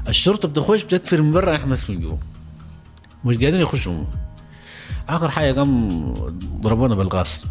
الشرطة 0.09 0.48
بتخش 0.48 0.83
بتدفر 0.85 1.22
من 1.22 1.30
برا 1.30 1.56
إحنا 1.56 1.74
في 1.74 1.96
جوا 1.96 2.16
مش 3.24 3.35
قادرين 3.37 3.61
يخشوا. 3.61 4.04
آخر 5.16 5.31
حاجة 5.31 5.53
قام 5.53 5.88
ضربونا 6.61 6.94
بالغاز. 6.94 7.44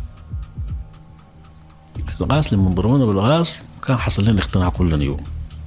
الغاز 2.21 2.53
لما 2.53 2.69
ضربونا 2.69 3.05
بالغاز 3.05 3.53
كان 3.85 3.97
حصل 3.97 4.25
لنا 4.25 4.41
اقتناع 4.41 4.69
كلنا 4.69 5.03
يوم 5.03 5.23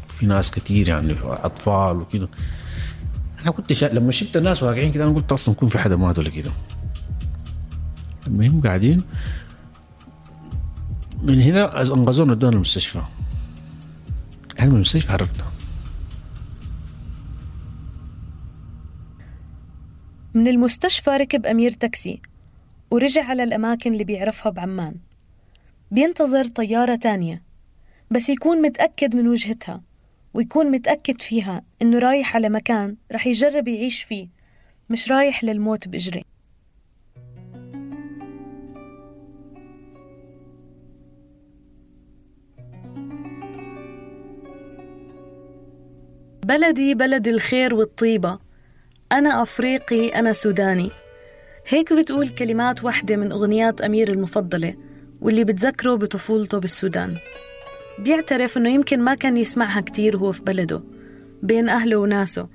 في 0.09 0.27
ناس 0.27 0.51
كتير 0.51 0.89
يعني 0.89 1.17
أطفال 1.25 1.97
وكده. 1.97 2.29
أنا 3.43 3.51
كنت 3.51 3.73
شا... 3.73 3.87
لما 3.87 4.13
شفت 4.13 4.37
الناس 4.37 4.63
واقعين 4.63 4.93
كده 4.93 5.05
أنا 5.05 5.15
قلت 5.15 5.33
أصلا 5.33 5.55
يكون 5.55 5.69
في 5.69 5.79
حدا 5.79 5.97
مات 5.97 6.19
ولا 6.19 6.31
كده. 6.31 6.51
المهم 8.27 8.61
قاعدين. 8.61 9.01
من 11.23 11.41
هنا 11.41 11.83
أنقذونا 11.83 12.33
ودونا 12.33 12.57
المستشفى. 12.57 13.03
إحنا 14.59 14.69
من 14.69 14.75
المستشفى 14.75 15.13
هربنا. 15.13 15.52
من 20.35 20.49
المستشفى 20.49 21.11
ركب 21.11 21.47
أمير 21.47 21.71
تاكسي 21.71 22.21
ورجع 22.91 23.25
على 23.25 23.43
الأماكن 23.43 23.93
اللي 23.93 24.05
بيعرفها 24.05 24.51
بعمان. 24.51 24.95
بينتظر 25.91 26.47
طيارة 26.47 26.95
تانية 26.97 27.43
بس 28.11 28.29
يكون 28.29 28.63
متأكد 28.63 29.17
من 29.17 29.29
وجهتها 29.29 29.83
ويكون 30.35 30.71
متأكد 30.71 31.21
فيها 31.21 31.63
إنه 31.83 31.99
رايح 31.99 32.37
على 32.37 32.49
مكان 32.49 32.97
رح 33.13 33.27
يجرب 33.27 33.69
يعيش 33.69 34.03
فيه 34.03 34.29
مش 34.91 35.11
رايح 35.13 35.45
للموت 35.45 35.89
بإجري. 35.89 36.25
بلدي 46.47 46.95
بلد 46.95 47.29
الخير 47.29 47.75
والطيبة. 47.75 48.39
أنا 49.13 49.43
أفريقي 49.43 50.09
أنا 50.09 50.33
سوداني. 50.33 50.91
هيك 51.69 51.93
بتقول 51.93 52.29
كلمات 52.29 52.85
واحدة 52.85 53.17
من 53.17 53.33
أغنيات 53.33 53.81
أمير 53.81 54.13
المفضلة 54.13 54.75
واللي 55.21 55.45
بتذكره 55.45 55.95
بطفولته 55.95 56.59
بالسودان. 56.59 57.17
بيعترف 57.99 58.57
إنه 58.59 58.69
يمكن 58.75 59.01
ما 59.01 59.15
كان 59.15 59.37
يسمعها 59.37 59.81
كتير 59.81 60.17
وهو 60.17 60.33
في 60.33 60.43
بلده 60.43 60.83
بين 61.43 61.69
أهله 61.69 61.97
وناسه. 61.97 62.49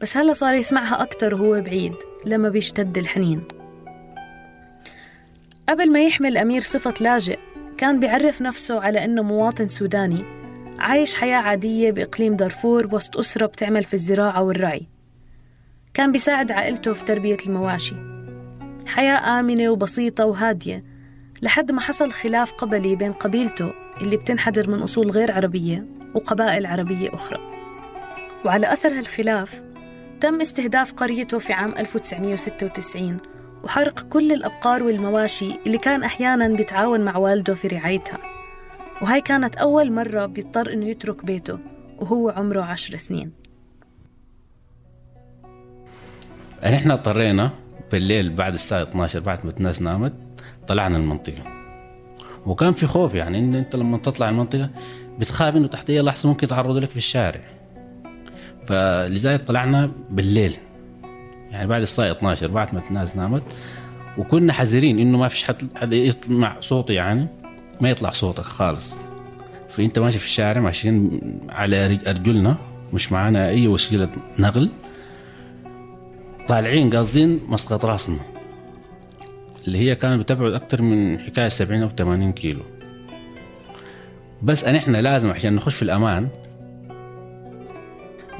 بس 0.00 0.16
هلا 0.16 0.32
صار 0.32 0.54
يسمعها 0.54 1.02
أكتر 1.02 1.34
وهو 1.34 1.60
بعيد 1.60 1.94
لما 2.24 2.48
بيشتد 2.48 2.98
الحنين. 2.98 3.42
قبل 5.68 5.92
ما 5.92 6.02
يحمل 6.02 6.36
أمير 6.36 6.60
صفة 6.60 6.94
لاجئ 7.00 7.38
كان 7.78 8.00
بيعرف 8.00 8.42
نفسه 8.42 8.80
على 8.80 9.04
إنه 9.04 9.22
مواطن 9.22 9.68
سوداني 9.68 10.24
عايش 10.78 11.14
حياة 11.14 11.36
عادية 11.36 11.90
بإقليم 11.90 12.36
دارفور 12.36 12.94
وسط 12.94 13.16
أسرة 13.16 13.46
بتعمل 13.46 13.84
في 13.84 13.94
الزراعة 13.94 14.42
والرعي 14.42 14.86
كان 15.98 16.12
بيساعد 16.12 16.52
عائلته 16.52 16.92
في 16.92 17.04
تربية 17.04 17.36
المواشي. 17.46 17.94
حياة 18.86 19.40
آمنة 19.40 19.68
وبسيطة 19.70 20.26
وهادية 20.26 20.84
لحد 21.42 21.72
ما 21.72 21.80
حصل 21.80 22.12
خلاف 22.12 22.52
قبلي 22.52 22.96
بين 22.96 23.12
قبيلته 23.12 23.72
اللي 24.00 24.16
بتنحدر 24.16 24.70
من 24.70 24.82
أصول 24.82 25.10
غير 25.10 25.32
عربية 25.32 25.86
وقبائل 26.14 26.66
عربية 26.66 27.14
أخرى. 27.14 27.40
وعلى 28.44 28.72
أثر 28.72 28.98
هالخلاف 28.98 29.62
تم 30.20 30.40
استهداف 30.40 30.92
قريته 30.92 31.38
في 31.38 31.52
عام 31.52 31.74
1996 31.78 33.18
وحرق 33.64 34.00
كل 34.00 34.32
الأبقار 34.32 34.82
والمواشي 34.82 35.52
اللي 35.66 35.78
كان 35.78 36.02
أحيانا 36.02 36.48
بيتعاون 36.48 37.00
مع 37.00 37.16
والده 37.16 37.54
في 37.54 37.68
رعايتها. 37.68 38.18
وهاي 39.02 39.20
كانت 39.20 39.56
أول 39.56 39.92
مرة 39.92 40.26
بيضطر 40.26 40.72
إنه 40.72 40.86
يترك 40.86 41.24
بيته 41.24 41.58
وهو 41.98 42.28
عمره 42.30 42.62
عشر 42.62 42.96
سنين. 42.96 43.37
يعني 46.62 46.76
إحنا 46.76 46.94
اضطرينا 46.94 47.50
بالليل 47.92 48.30
بعد 48.30 48.52
الساعة 48.52 48.82
12 48.82 49.20
بعد 49.20 49.46
ما 49.46 49.52
الناس 49.58 49.82
نامت 49.82 50.12
طلعنا 50.66 50.96
المنطقة. 50.96 51.42
وكان 52.46 52.72
في 52.72 52.86
خوف 52.86 53.14
يعني 53.14 53.38
إن 53.38 53.54
أنت 53.54 53.76
لما 53.76 53.98
تطلع 53.98 54.28
المنطقة 54.28 54.70
بتخاف 55.18 55.56
إنه 55.56 55.66
تحت 55.66 55.90
أي 55.90 56.02
لحظة 56.02 56.28
ممكن 56.28 56.46
يتعرضوا 56.46 56.80
لك 56.80 56.90
في 56.90 56.96
الشارع. 56.96 57.40
فلذلك 58.66 59.42
طلعنا 59.42 59.90
بالليل. 60.10 60.56
يعني 61.50 61.68
بعد 61.68 61.82
الساعة 61.82 62.10
12 62.10 62.46
بعد 62.46 62.74
ما 62.74 62.82
الناس 62.88 63.16
نامت 63.16 63.42
وكنا 64.18 64.52
حذرين 64.52 64.98
إنه 64.98 65.18
ما 65.18 65.28
فيش 65.28 65.44
حد 65.44 65.56
حد 65.76 65.92
يسمع 65.92 66.56
صوتي 66.60 66.94
يعني 66.94 67.26
ما 67.80 67.90
يطلع 67.90 68.10
صوتك 68.10 68.44
خالص. 68.44 68.94
فأنت 69.68 69.98
ماشي 69.98 70.18
في 70.18 70.24
الشارع 70.24 70.60
ماشيين 70.60 71.20
على 71.48 71.98
أرجلنا 72.06 72.56
مش 72.92 73.12
معانا 73.12 73.48
أي 73.48 73.68
وسيلة 73.68 74.08
نقل. 74.38 74.70
طالعين 76.48 76.90
قاصدين 76.96 77.40
مسقط 77.48 77.84
راسنا. 77.84 78.16
اللي 79.66 79.78
هي 79.78 79.94
كانت 79.94 80.20
بتبعد 80.22 80.52
أكثر 80.52 80.82
من 80.82 81.18
حكاية 81.20 81.48
70 81.48 81.82
أو 81.82 81.88
80 81.88 82.32
كيلو. 82.32 82.62
بس 84.42 84.64
ان 84.64 84.74
إحنا 84.74 84.98
لازم 84.98 85.30
عشان 85.30 85.54
نخش 85.54 85.74
في 85.74 85.82
الأمان 85.82 86.28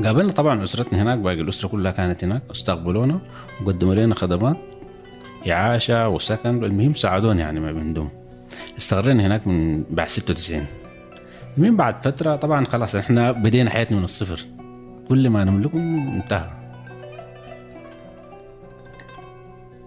قابلنا 0.04 0.32
طبعا 0.32 0.62
أسرتنا 0.64 1.02
هناك 1.02 1.18
باقي 1.18 1.40
الأسرة 1.40 1.68
كلها 1.68 1.92
كانت 1.92 2.24
هناك 2.24 2.42
استقبلونا 2.50 3.20
وقدموا 3.64 3.94
لنا 3.94 4.14
خدمات 4.14 4.56
إعاشة 5.50 6.08
وسكن 6.08 6.64
المهم 6.64 6.94
ساعدونا 6.94 7.40
يعني 7.40 7.60
ما 7.60 7.72
بيندم 7.72 8.08
استقرينا 8.78 9.26
هناك 9.26 9.46
من 9.46 9.84
بعد 9.90 10.08
96 10.08 10.64
من 11.56 11.76
بعد 11.76 12.04
فترة 12.04 12.36
طبعا 12.36 12.64
خلاص 12.64 12.94
إحنا 12.94 13.32
بدينا 13.32 13.70
حياتنا 13.70 13.98
من 13.98 14.04
الصفر. 14.04 14.40
كل 15.08 15.30
ما 15.30 15.44
نملكه 15.44 15.78
انتهى. 16.16 16.57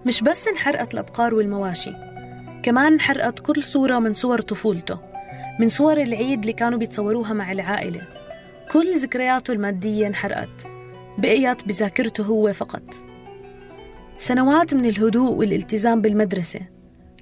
مش 0.06 0.22
بس 0.22 0.48
انحرقت 0.48 0.94
الأبقار 0.94 1.34
والمواشي 1.34 1.92
كمان 2.62 2.92
انحرقت 2.92 3.38
كل 3.38 3.62
صورة 3.62 3.98
من 3.98 4.12
صور 4.12 4.40
طفولته 4.40 5.12
من 5.60 5.68
صور 5.68 6.02
العيد 6.02 6.40
اللي 6.40 6.52
كانوا 6.52 6.78
بيتصوروها 6.78 7.32
مع 7.32 7.52
العائلة. 7.52 8.00
كل 8.72 8.96
ذكرياته 8.96 9.52
المادية 9.52 10.06
انحرقت 10.06 10.66
بقيت 11.18 11.68
بذاكرته 11.68 12.24
هو 12.24 12.52
فقط. 12.52 12.94
سنوات 14.16 14.74
من 14.74 14.84
الهدوء 14.84 15.32
والالتزام 15.32 16.00
بالمدرسة 16.00 16.60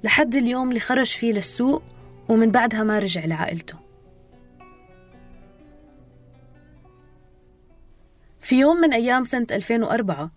لحد 0.03 0.35
اليوم 0.35 0.69
اللي 0.69 0.79
خرج 0.79 1.07
فيه 1.07 1.33
للسوق 1.33 1.83
ومن 2.29 2.51
بعدها 2.51 2.83
ما 2.83 2.99
رجع 2.99 3.25
لعائلته. 3.25 3.75
في 8.39 8.59
يوم 8.59 8.77
من 8.77 8.93
أيام 8.93 9.23
سنة 9.23 9.47
2004 9.51 10.31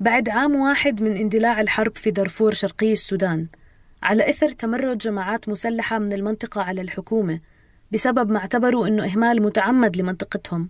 بعد 0.00 0.28
عام 0.28 0.54
واحد 0.54 1.02
من 1.02 1.12
اندلاع 1.12 1.60
الحرب 1.60 1.96
في 1.96 2.10
دارفور 2.10 2.52
شرقي 2.52 2.92
السودان. 2.92 3.46
على 4.02 4.30
إثر 4.30 4.48
تمرد 4.48 4.98
جماعات 4.98 5.48
مسلحة 5.48 5.98
من 5.98 6.12
المنطقة 6.12 6.62
على 6.62 6.80
الحكومة 6.80 7.40
بسبب 7.92 8.30
ما 8.30 8.38
اعتبروا 8.38 8.86
أنه 8.86 9.04
إهمال 9.04 9.42
متعمد 9.42 9.96
لمنطقتهم. 9.96 10.68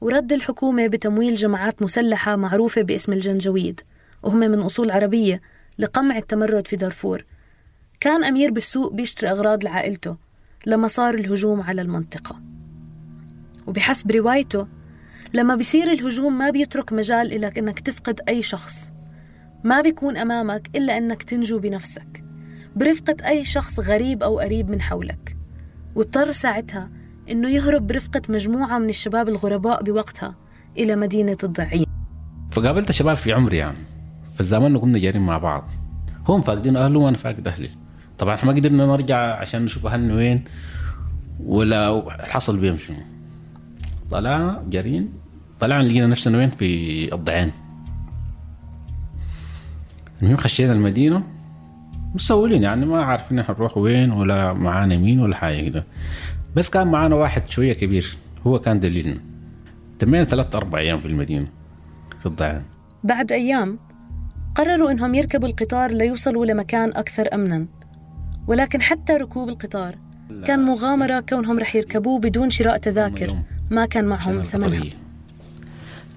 ورد 0.00 0.32
الحكومة 0.32 0.86
بتمويل 0.86 1.34
جماعات 1.34 1.82
مسلحة 1.82 2.36
معروفة 2.36 2.82
باسم 2.82 3.12
الجنجويد. 3.12 3.80
وهم 4.22 4.38
من 4.38 4.60
أصول 4.60 4.90
عربية 4.90 5.40
لقمع 5.78 6.16
التمرد 6.16 6.66
في 6.66 6.76
دارفور. 6.76 7.24
كان 8.00 8.24
أمير 8.24 8.50
بالسوق 8.50 8.92
بيشتري 8.92 9.30
أغراض 9.30 9.64
لعائلته 9.64 10.16
لما 10.66 10.88
صار 10.88 11.14
الهجوم 11.14 11.60
على 11.60 11.82
المنطقة. 11.82 12.40
وبحسب 13.66 14.10
روايته 14.10 14.66
لما 15.34 15.54
بيصير 15.54 15.92
الهجوم 15.92 16.38
ما 16.38 16.50
بيترك 16.50 16.92
مجال 16.92 17.32
إلك 17.32 17.58
إنك 17.58 17.80
تفقد 17.80 18.20
أي 18.28 18.42
شخص. 18.42 18.92
ما 19.64 19.80
بيكون 19.80 20.16
أمامك 20.16 20.70
إلا 20.76 20.96
إنك 20.96 21.22
تنجو 21.22 21.58
بنفسك. 21.58 22.24
برفقة 22.76 23.16
أي 23.28 23.44
شخص 23.44 23.80
غريب 23.80 24.22
أو 24.22 24.38
قريب 24.38 24.70
من 24.70 24.80
حولك. 24.80 25.36
واضطر 25.94 26.32
ساعتها 26.32 26.90
إنه 27.30 27.48
يهرب 27.48 27.86
برفقة 27.86 28.22
مجموعة 28.28 28.78
من 28.78 28.88
الشباب 28.88 29.28
الغرباء 29.28 29.82
بوقتها 29.82 30.34
إلى 30.78 30.96
مدينة 30.96 31.36
الضعين 31.44 31.86
فقابلت 32.50 32.92
شباب 32.92 33.16
في 33.16 33.32
عمري 33.32 33.56
يعني. 33.56 33.78
في 34.34 34.40
الزمن 34.40 34.78
كنا 34.78 34.98
جايين 34.98 35.22
مع 35.22 35.38
بعض. 35.38 35.68
هم 36.28 36.42
فاقدين 36.42 36.76
أهلهم 36.76 37.02
وأنا 37.02 37.16
فاقد 37.16 37.48
أهلي. 37.48 37.70
طبعا 38.18 38.34
إحنا 38.34 38.52
ما 38.52 38.56
قدرنا 38.56 38.86
نرجع 38.86 39.40
عشان 39.40 39.64
نشوف 39.64 39.86
أهلنا 39.86 40.14
وين 40.14 40.44
ولا 41.44 42.04
حصل 42.20 42.58
بيهم 42.60 42.76
شنو. 42.76 43.15
طلعنا 44.10 44.64
جارين 44.70 45.12
طلعنا 45.60 45.82
لقينا 45.82 46.06
نفسنا 46.06 46.38
وين؟ 46.38 46.50
في 46.50 47.14
الضعين 47.14 47.52
المهم 50.22 50.36
خشينا 50.36 50.72
المدينة 50.72 51.22
مسولين 52.14 52.62
يعني 52.62 52.86
ما 52.86 53.02
عارفين 53.02 53.42
حنروح 53.42 53.76
وين 53.76 54.12
ولا 54.12 54.52
معانا 54.52 54.96
مين 54.96 55.20
ولا 55.20 55.36
حاجة 55.36 55.60
كده. 55.68 55.84
بس 56.56 56.70
كان 56.70 56.86
معانا 56.86 57.14
واحد 57.14 57.48
شوية 57.48 57.72
كبير 57.72 58.16
هو 58.46 58.58
كان 58.58 58.80
دليلنا. 58.80 59.20
تمينا 59.98 60.24
ثلاثة 60.24 60.56
أربع 60.58 60.78
أيام 60.78 61.00
في 61.00 61.06
المدينة 61.06 61.48
في 62.20 62.26
الضعين 62.26 62.62
بعد 63.04 63.32
أيام 63.32 63.78
قرروا 64.54 64.90
إنهم 64.90 65.14
يركبوا 65.14 65.48
القطار 65.48 65.90
ليوصلوا 65.92 66.46
لمكان 66.46 66.88
أكثر 66.88 67.28
أمنا. 67.34 67.66
ولكن 68.46 68.82
حتى 68.82 69.12
ركوب 69.12 69.48
القطار 69.48 69.98
كان 70.44 70.64
مغامرة 70.64 71.20
كونهم 71.20 71.58
رح 71.58 71.76
يركبوه 71.76 72.20
بدون 72.20 72.50
شراء 72.50 72.76
تذاكر. 72.76 73.36
ما 73.70 73.86
كان 73.86 74.04
معهم 74.04 74.42
ثمنها. 74.42 74.82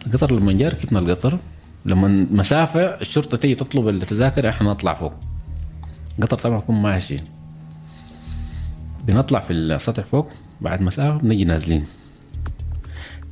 القطر 0.08 0.32
لما 0.32 0.54
جاء 0.54 0.74
ركبنا 0.74 1.00
القطر؟ 1.00 1.40
لما 1.86 2.28
مسافة 2.32 2.82
الشرطة 2.82 3.38
تيجي 3.38 3.56
تطلب 3.56 3.90
التذاكر 3.90 4.50
إحنا 4.50 4.70
نطلع 4.70 4.94
فوق. 4.94 5.14
القطر 6.20 6.38
طبعا 6.38 6.58
يكون 6.58 6.82
ماشي. 6.82 7.18
بنطلع 9.04 9.40
في 9.40 9.54
السطح 9.54 10.04
فوق 10.04 10.30
بعد 10.62 10.82
مسافة 10.82 11.18
بنجي 11.18 11.46
نازلين. 11.46 11.86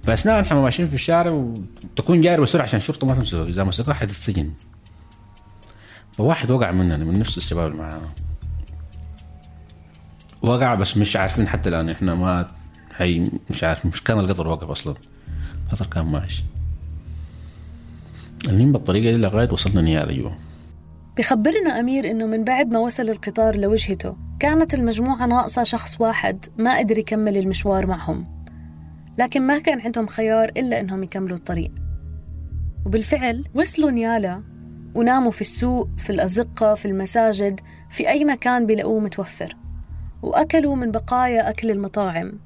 فأثناء 0.04 0.42
إحنا 0.42 0.62
ماشيين 0.62 0.88
في 0.88 0.94
الشارع 0.94 1.34
وتكون 1.34 2.22
جاري 2.22 2.42
بسرعة 2.42 2.64
عشان 2.64 2.80
الشرطة 2.80 3.08
ما 3.08 3.16
تمسكه 3.16 3.48
إذا 3.48 3.64
مسكوه 3.64 3.94
حتتسجن 3.94 4.52
فواحد 6.12 6.52
وقع 6.52 6.72
مننا 6.72 6.98
من 6.98 7.20
نفس 7.20 7.38
الشباب 7.38 7.68
اللي 7.68 7.78
معانا. 7.78 8.10
وقع 10.42 10.74
بس 10.74 10.98
مش 10.98 11.16
عارفين 11.16 11.48
حتى 11.48 11.70
الآن. 11.70 11.90
إحنا 11.90 12.16
ما 12.16 12.48
هي 12.98 13.24
مش 13.50 13.64
عارف 13.64 13.86
مش 13.86 14.04
كان 14.04 14.20
القطر 14.20 14.48
واقف 14.48 14.70
أصلا. 14.70 14.96
القطر 15.66 15.86
كان 15.86 16.06
ماشي 16.06 16.44
المهم 18.48 18.72
بالطريقة 18.72 19.12
دي 19.12 19.18
لغاية 19.18 19.50
وصلنا 19.52 19.82
نيال 19.82 20.10
أيوه. 20.10 20.38
بخبرنا 21.18 21.80
أمير 21.80 22.12
إنه 22.12 22.26
من 22.26 22.44
بعد 22.44 22.72
ما 22.72 22.80
وصل 22.80 23.10
القطار 23.10 23.56
لوجهته 23.56 24.18
كانت 24.40 24.74
المجموعة 24.74 25.26
ناقصة 25.26 25.64
شخص 25.64 26.02
واحد 26.02 26.46
ما 26.58 26.78
قدر 26.78 26.98
يكمل 26.98 27.38
المشوار 27.38 27.86
معهم. 27.86 28.26
لكن 29.18 29.42
ما 29.42 29.60
كان 29.60 29.82
عندهم 29.82 30.08
خيار 30.08 30.50
إلا 30.58 30.80
إنهم 30.80 31.04
يكملوا 31.04 31.38
الطريق. 31.38 31.72
وبالفعل 32.86 33.44
وصلوا 33.54 33.92
نيالا 33.92 34.44
وناموا 34.96 35.32
في 35.32 35.42
السوق 35.42 35.90
في 35.98 36.10
الأزقة 36.10 36.76
في 36.76 36.86
المساجد 36.86 37.60
في 37.90 38.10
أي 38.10 38.26
مكان 38.26 38.66
بيلاقوه 38.66 39.00
متوفر. 39.00 39.56
وأكلوا 40.22 40.76
من 40.76 40.92
بقايا 40.92 41.50
أكل 41.50 41.72
المطاعم. 41.72 42.40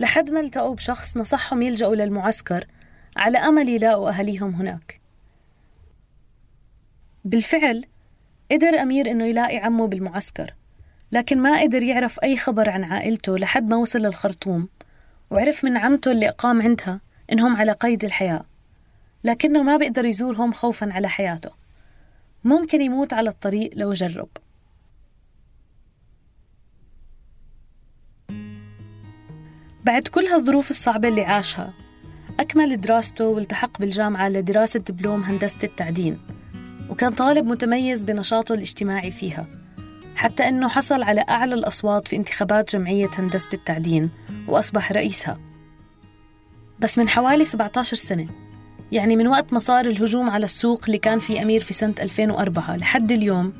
لحد 0.00 0.30
ما 0.30 0.40
التقوا 0.40 0.74
بشخص 0.74 1.16
نصحهم 1.16 1.62
يلجأوا 1.62 1.94
للمعسكر. 1.94 2.66
على 3.16 3.38
أمل 3.38 3.68
يلاقوا 3.68 4.10
أهاليهم 4.10 4.54
هناك. 4.54 5.00
بالفعل 7.24 7.84
قدر 8.50 8.68
أمير 8.68 9.10
إنه 9.10 9.24
يلاقي 9.24 9.56
عمه 9.56 9.86
بالمعسكر 9.86 10.54
لكن 11.12 11.38
ما 11.38 11.60
قدر 11.60 11.82
يعرف 11.82 12.20
أي 12.22 12.36
خبر 12.36 12.70
عن 12.70 12.84
عائلته 12.84 13.38
لحد 13.38 13.70
ما 13.70 13.76
وصل 13.76 13.98
للخرطوم 13.98 14.68
وعرف 15.30 15.64
من 15.64 15.76
عمته 15.76 16.10
اللي 16.10 16.28
أقام 16.28 16.62
عندها 16.62 17.00
إنهم 17.32 17.56
على 17.56 17.72
قيد 17.72 18.04
الحياة 18.04 18.44
لكنه 19.24 19.62
ما 19.62 19.76
بيقدر 19.76 20.04
يزورهم 20.04 20.52
خوفا 20.52 20.92
على 20.92 21.08
حياته. 21.08 21.50
ممكن 22.44 22.80
يموت 22.80 23.12
على 23.12 23.30
الطريق 23.30 23.70
لو 23.74 23.92
جرب. 23.92 24.28
بعد 29.84 30.08
كل 30.08 30.24
هالظروف 30.24 30.70
الصعبة 30.70 31.08
اللي 31.08 31.24
عاشها 31.24 31.72
أكمل 32.40 32.80
دراسته 32.80 33.24
والتحق 33.24 33.78
بالجامعة 33.78 34.28
لدراسة 34.28 34.80
دبلوم 34.80 35.22
هندسة 35.22 35.58
التعدين 35.64 36.18
وكان 36.90 37.10
طالب 37.12 37.46
متميز 37.46 38.04
بنشاطه 38.04 38.52
الاجتماعي 38.52 39.10
فيها 39.10 39.46
حتى 40.16 40.48
أنه 40.48 40.68
حصل 40.68 41.02
على 41.02 41.24
أعلى 41.28 41.54
الأصوات 41.54 42.08
في 42.08 42.16
انتخابات 42.16 42.76
جمعية 42.76 43.08
هندسة 43.18 43.48
التعدين 43.54 44.10
وأصبح 44.48 44.92
رئيسها. 44.92 45.38
بس 46.80 46.98
من 46.98 47.08
حوالي 47.08 47.44
17 47.44 47.96
سنة 47.96 48.26
يعني 48.92 49.16
من 49.16 49.26
وقت 49.26 49.52
ما 49.52 49.58
صار 49.58 49.86
الهجوم 49.86 50.30
على 50.30 50.44
السوق 50.44 50.84
اللي 50.86 50.98
كان 50.98 51.18
فيه 51.18 51.42
أمير 51.42 51.60
في 51.60 51.72
سنة 51.72 51.94
2004 52.00 52.76
لحد 52.76 53.12
اليوم 53.12 53.52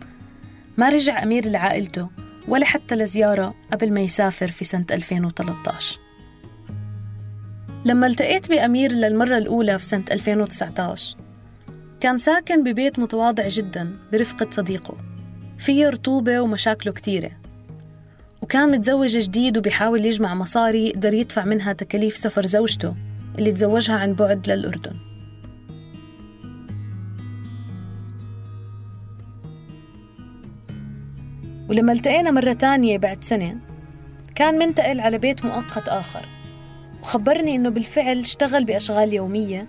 ما 0.76 0.88
رجع 0.88 1.22
أمير 1.22 1.48
لعائلته 1.48 2.08
ولا 2.48 2.64
حتى 2.64 2.94
لزيارة 2.94 3.54
قبل 3.72 3.92
ما 3.92 4.00
يسافر 4.00 4.50
في 4.50 4.64
سنة 4.64 4.86
2013 4.90 6.09
لما 7.84 8.06
التقيت 8.06 8.48
بأمير 8.48 8.92
للمرة 8.92 9.38
الأولى 9.38 9.78
في 9.78 9.84
سنة 9.84 10.04
2019 10.10 11.16
كان 12.00 12.18
ساكن 12.18 12.64
ببيت 12.64 12.98
متواضع 12.98 13.48
جدا 13.48 13.96
برفقة 14.12 14.50
صديقه. 14.50 14.96
فيه 15.58 15.88
رطوبة 15.88 16.40
ومشاكله 16.40 16.92
كتيرة. 16.92 17.30
وكان 18.42 18.70
متزوج 18.70 19.18
جديد 19.18 19.58
وبيحاول 19.58 20.06
يجمع 20.06 20.34
مصاري 20.34 20.88
يقدر 20.88 21.14
يدفع 21.14 21.44
منها 21.44 21.72
تكاليف 21.72 22.16
سفر 22.16 22.46
زوجته 22.46 22.94
اللي 23.38 23.52
تزوجها 23.52 23.98
عن 23.98 24.14
بعد 24.14 24.50
للأردن. 24.50 24.96
ولما 31.68 31.92
التقينا 31.92 32.30
مرة 32.30 32.52
تانية 32.52 32.98
بعد 32.98 33.24
سنة 33.24 33.56
كان 34.34 34.58
منتقل 34.58 35.00
على 35.00 35.18
بيت 35.18 35.44
مؤقت 35.44 35.88
آخر. 35.88 36.39
وخبرني 37.02 37.56
إنه 37.56 37.68
بالفعل 37.68 38.18
اشتغل 38.18 38.64
بأشغال 38.64 39.12
يومية 39.12 39.66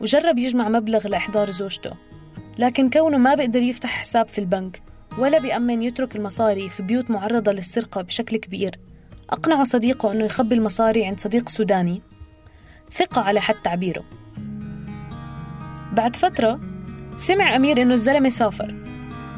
وجرب 0.00 0.38
يجمع 0.38 0.68
مبلغ 0.68 1.08
لإحضار 1.08 1.50
زوجته 1.50 1.92
لكن 2.58 2.90
كونه 2.90 3.18
ما 3.18 3.34
بيقدر 3.34 3.62
يفتح 3.62 3.90
حساب 3.90 4.28
في 4.28 4.38
البنك 4.38 4.82
ولا 5.18 5.40
بيأمن 5.40 5.82
يترك 5.82 6.16
المصاري 6.16 6.68
في 6.68 6.82
بيوت 6.82 7.10
معرضة 7.10 7.52
للسرقة 7.52 8.02
بشكل 8.02 8.36
كبير. 8.36 8.78
أقنعه 9.30 9.64
صديقه 9.64 10.12
أنه 10.12 10.24
يخبي 10.24 10.54
المصاري 10.54 11.06
عند 11.06 11.20
صديق 11.20 11.48
سوداني. 11.48 12.02
ثقة 12.92 13.22
على 13.22 13.40
حد 13.40 13.54
تعبيره. 13.54 14.04
بعد 15.92 16.16
فترة 16.16 16.60
سمع 17.16 17.56
أمير 17.56 17.82
إنه 17.82 17.94
الزلمة 17.94 18.28
سافر. 18.28 18.74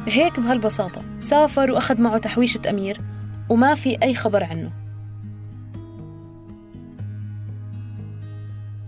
هيك 0.06 0.40
بهالبساطة 0.40 1.02
سافر 1.20 1.70
وأخذ 1.72 2.00
معه 2.00 2.18
تحويشة 2.18 2.60
أمير 2.70 3.00
وما 3.48 3.74
في 3.74 4.02
أي 4.02 4.14
خبر 4.14 4.44
عنه. 4.44 4.72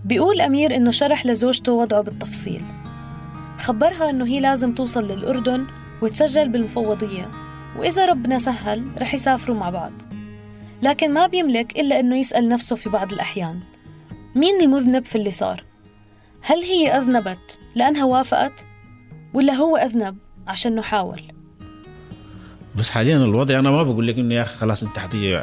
بيقول 0.05 0.41
أمير 0.41 0.77
إنه 0.77 0.91
شرح 0.91 1.27
لزوجته 1.27 1.73
وضعه 1.73 2.01
بالتفصيل 2.01 2.63
خبرها 3.59 4.11
إنه 4.11 4.27
هي 4.27 4.41
لازم 4.41 4.75
توصل 4.75 5.09
للأردن 5.09 5.67
وتسجل 6.03 6.49
بالمفوضية 6.49 7.31
وإذا 7.79 8.07
ربنا 8.07 8.39
سهل 8.39 8.85
رح 8.99 9.15
يسافروا 9.15 9.57
مع 9.57 9.71
بعض 9.71 9.93
لكن 10.83 11.13
ما 11.15 11.27
بيملك 11.27 11.79
إلا 11.79 12.01
إنه 12.01 12.19
يسأل 12.19 12.49
نفسه 12.49 12.77
في 12.77 12.89
بعض 12.89 13.13
الأحيان 13.13 13.61
مين 14.35 14.61
المذنب 14.61 15.05
في 15.05 15.17
اللي 15.17 15.31
صار؟ 15.31 15.65
هل 16.41 16.63
هي 16.63 16.89
أذنبت 16.89 17.59
لأنها 17.75 18.05
وافقت؟ 18.05 18.65
ولا 19.35 19.53
هو 19.53 19.77
أذنب 19.77 20.17
عشان 20.47 20.81
حاول؟ 20.81 21.23
بس 22.79 22.91
حاليا 22.91 23.17
الوضع 23.17 23.59
أنا 23.59 23.71
ما 23.71 23.83
بقول 23.83 24.07
لك 24.07 24.19
إنه 24.19 24.35
يا 24.35 24.43
أخي 24.43 24.57
خلاص 24.57 24.83
انت 24.83 24.99
حتيجي 24.99 25.37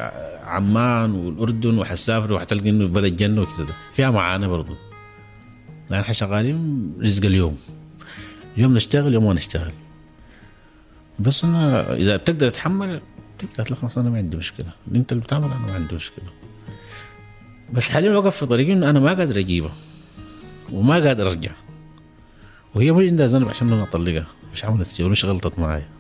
عمان 0.50 1.12
والأردن 1.12 1.78
وحتسافر 1.78 2.34
وحتلقى 2.34 2.70
إنه 2.70 2.88
بلد 2.88 3.16
جنة 3.16 3.42
وكذا 3.42 3.74
فيها 3.94 4.12
معاناة 4.12 4.48
برضه 4.48 4.76
يعني 5.90 6.04
إحنا 6.04 6.14
شغالين 6.14 6.94
رزق 7.02 7.26
اليوم. 7.26 7.58
يوم 8.58 8.74
نشتغل 8.74 9.14
يوم 9.14 9.26
ما 9.26 9.34
نشتغل. 9.34 9.72
بس 11.20 11.44
أنا 11.44 11.94
إذا 11.94 12.18
بتقدر 12.18 12.50
تتحمل 12.50 13.02
تقدر 13.40 13.76
خلاص 13.76 13.98
أنا 13.98 14.10
ما 14.10 14.18
عندي 14.18 14.38
مشكلة. 14.38 14.70
أنت 14.96 15.12
اللي 15.12 15.24
بتعمل 15.24 15.44
أنا 15.46 15.66
ما 15.68 15.74
عندي 15.74 15.96
مشكلة. 15.96 16.26
بس 17.74 17.90
حاليا 17.90 18.18
وقف 18.18 18.38
في 18.38 18.46
طريقي 18.46 18.74
إنه 18.74 18.90
أنا 18.90 19.00
ما 19.00 19.14
قادر 19.14 19.40
أجيبها. 19.40 19.74
وما 20.72 20.94
قادر 20.94 21.28
أرجع. 21.28 21.52
وهي 22.76 22.92
مش 22.92 23.10
عندها 23.10 23.28
ذنب 23.28 23.50
عشان 23.50 23.74
أنا 23.74 23.84
أطلقها. 23.84 24.28
مش 24.54 24.66
عملت 24.66 25.02
مش 25.02 25.26
غلطت 25.26 25.60
معايا. 25.60 25.99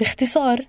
باختصار 0.00 0.66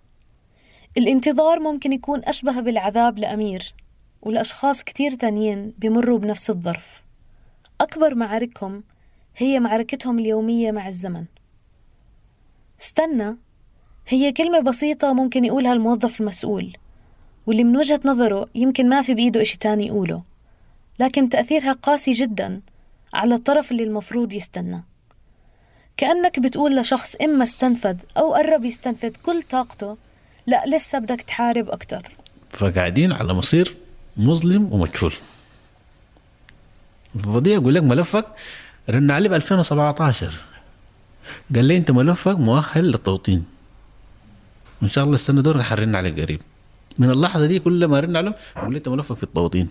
الانتظار 0.97 1.59
ممكن 1.59 1.93
يكون 1.93 2.21
أشبه 2.23 2.59
بالعذاب 2.59 3.19
لأمير 3.19 3.73
والأشخاص 4.21 4.83
كتير 4.83 5.11
تانيين 5.11 5.73
بمروا 5.77 6.19
بنفس 6.19 6.49
الظرف. 6.49 7.03
أكبر 7.81 8.15
معاركهم 8.15 8.83
هي 9.37 9.59
معركتهم 9.59 10.19
اليومية 10.19 10.71
مع 10.71 10.87
الزمن. 10.87 11.25
استنى 12.81 13.37
هي 14.07 14.31
كلمة 14.31 14.59
بسيطة 14.59 15.13
ممكن 15.13 15.45
يقولها 15.45 15.73
الموظف 15.73 16.21
المسؤول 16.21 16.77
واللي 17.47 17.63
من 17.63 17.77
وجهة 17.77 18.01
نظره 18.05 18.49
يمكن 18.55 18.89
ما 18.89 19.01
في 19.01 19.13
بإيده 19.13 19.41
إشي 19.41 19.57
تاني 19.57 19.87
يقوله 19.87 20.23
لكن 20.99 21.29
تأثيرها 21.29 21.71
قاسي 21.71 22.11
جدا 22.11 22.61
على 23.13 23.35
الطرف 23.35 23.71
اللي 23.71 23.83
المفروض 23.83 24.33
يستنى. 24.33 24.83
كأنك 25.97 26.39
بتقول 26.39 26.75
لشخص 26.75 27.15
إما 27.15 27.43
استنفذ 27.43 27.97
أو 28.17 28.33
قرب 28.33 28.65
يستنفذ 28.65 29.09
كل 29.23 29.41
طاقته 29.41 29.97
لا 30.47 30.63
لسه 30.67 30.99
بدك 30.99 31.21
تحارب 31.21 31.69
أكتر. 31.69 32.11
فقاعدين 32.49 33.11
على 33.13 33.33
مصير 33.33 33.75
مظلم 34.17 34.73
ومجهول. 34.73 35.13
الفضية 37.15 37.53
يقول 37.53 37.75
لك 37.75 37.83
ملفك 37.83 38.25
رن 38.89 39.11
عليه 39.11 39.29
ب 39.29 39.33
2017 39.33 40.33
قال 41.55 41.65
لي 41.65 41.77
أنت 41.77 41.91
ملفك 41.91 42.37
مؤهل 42.39 42.91
للتوطين. 42.91 43.45
وان 44.81 44.89
شاء 44.89 45.03
الله 45.03 45.13
السنة 45.13 45.41
دور 45.41 45.63
حرن 45.63 45.95
عليك 45.95 46.19
قريب. 46.19 46.41
من 46.97 47.09
اللحظة 47.09 47.45
دي 47.45 47.59
كل 47.59 47.85
ما 47.85 47.99
رن 47.99 48.17
عليهم 48.17 48.33
يقول 48.57 48.71
لي 48.71 48.77
أنت 48.77 48.89
ملفك 48.89 49.17
في 49.17 49.23
التوطين. 49.23 49.69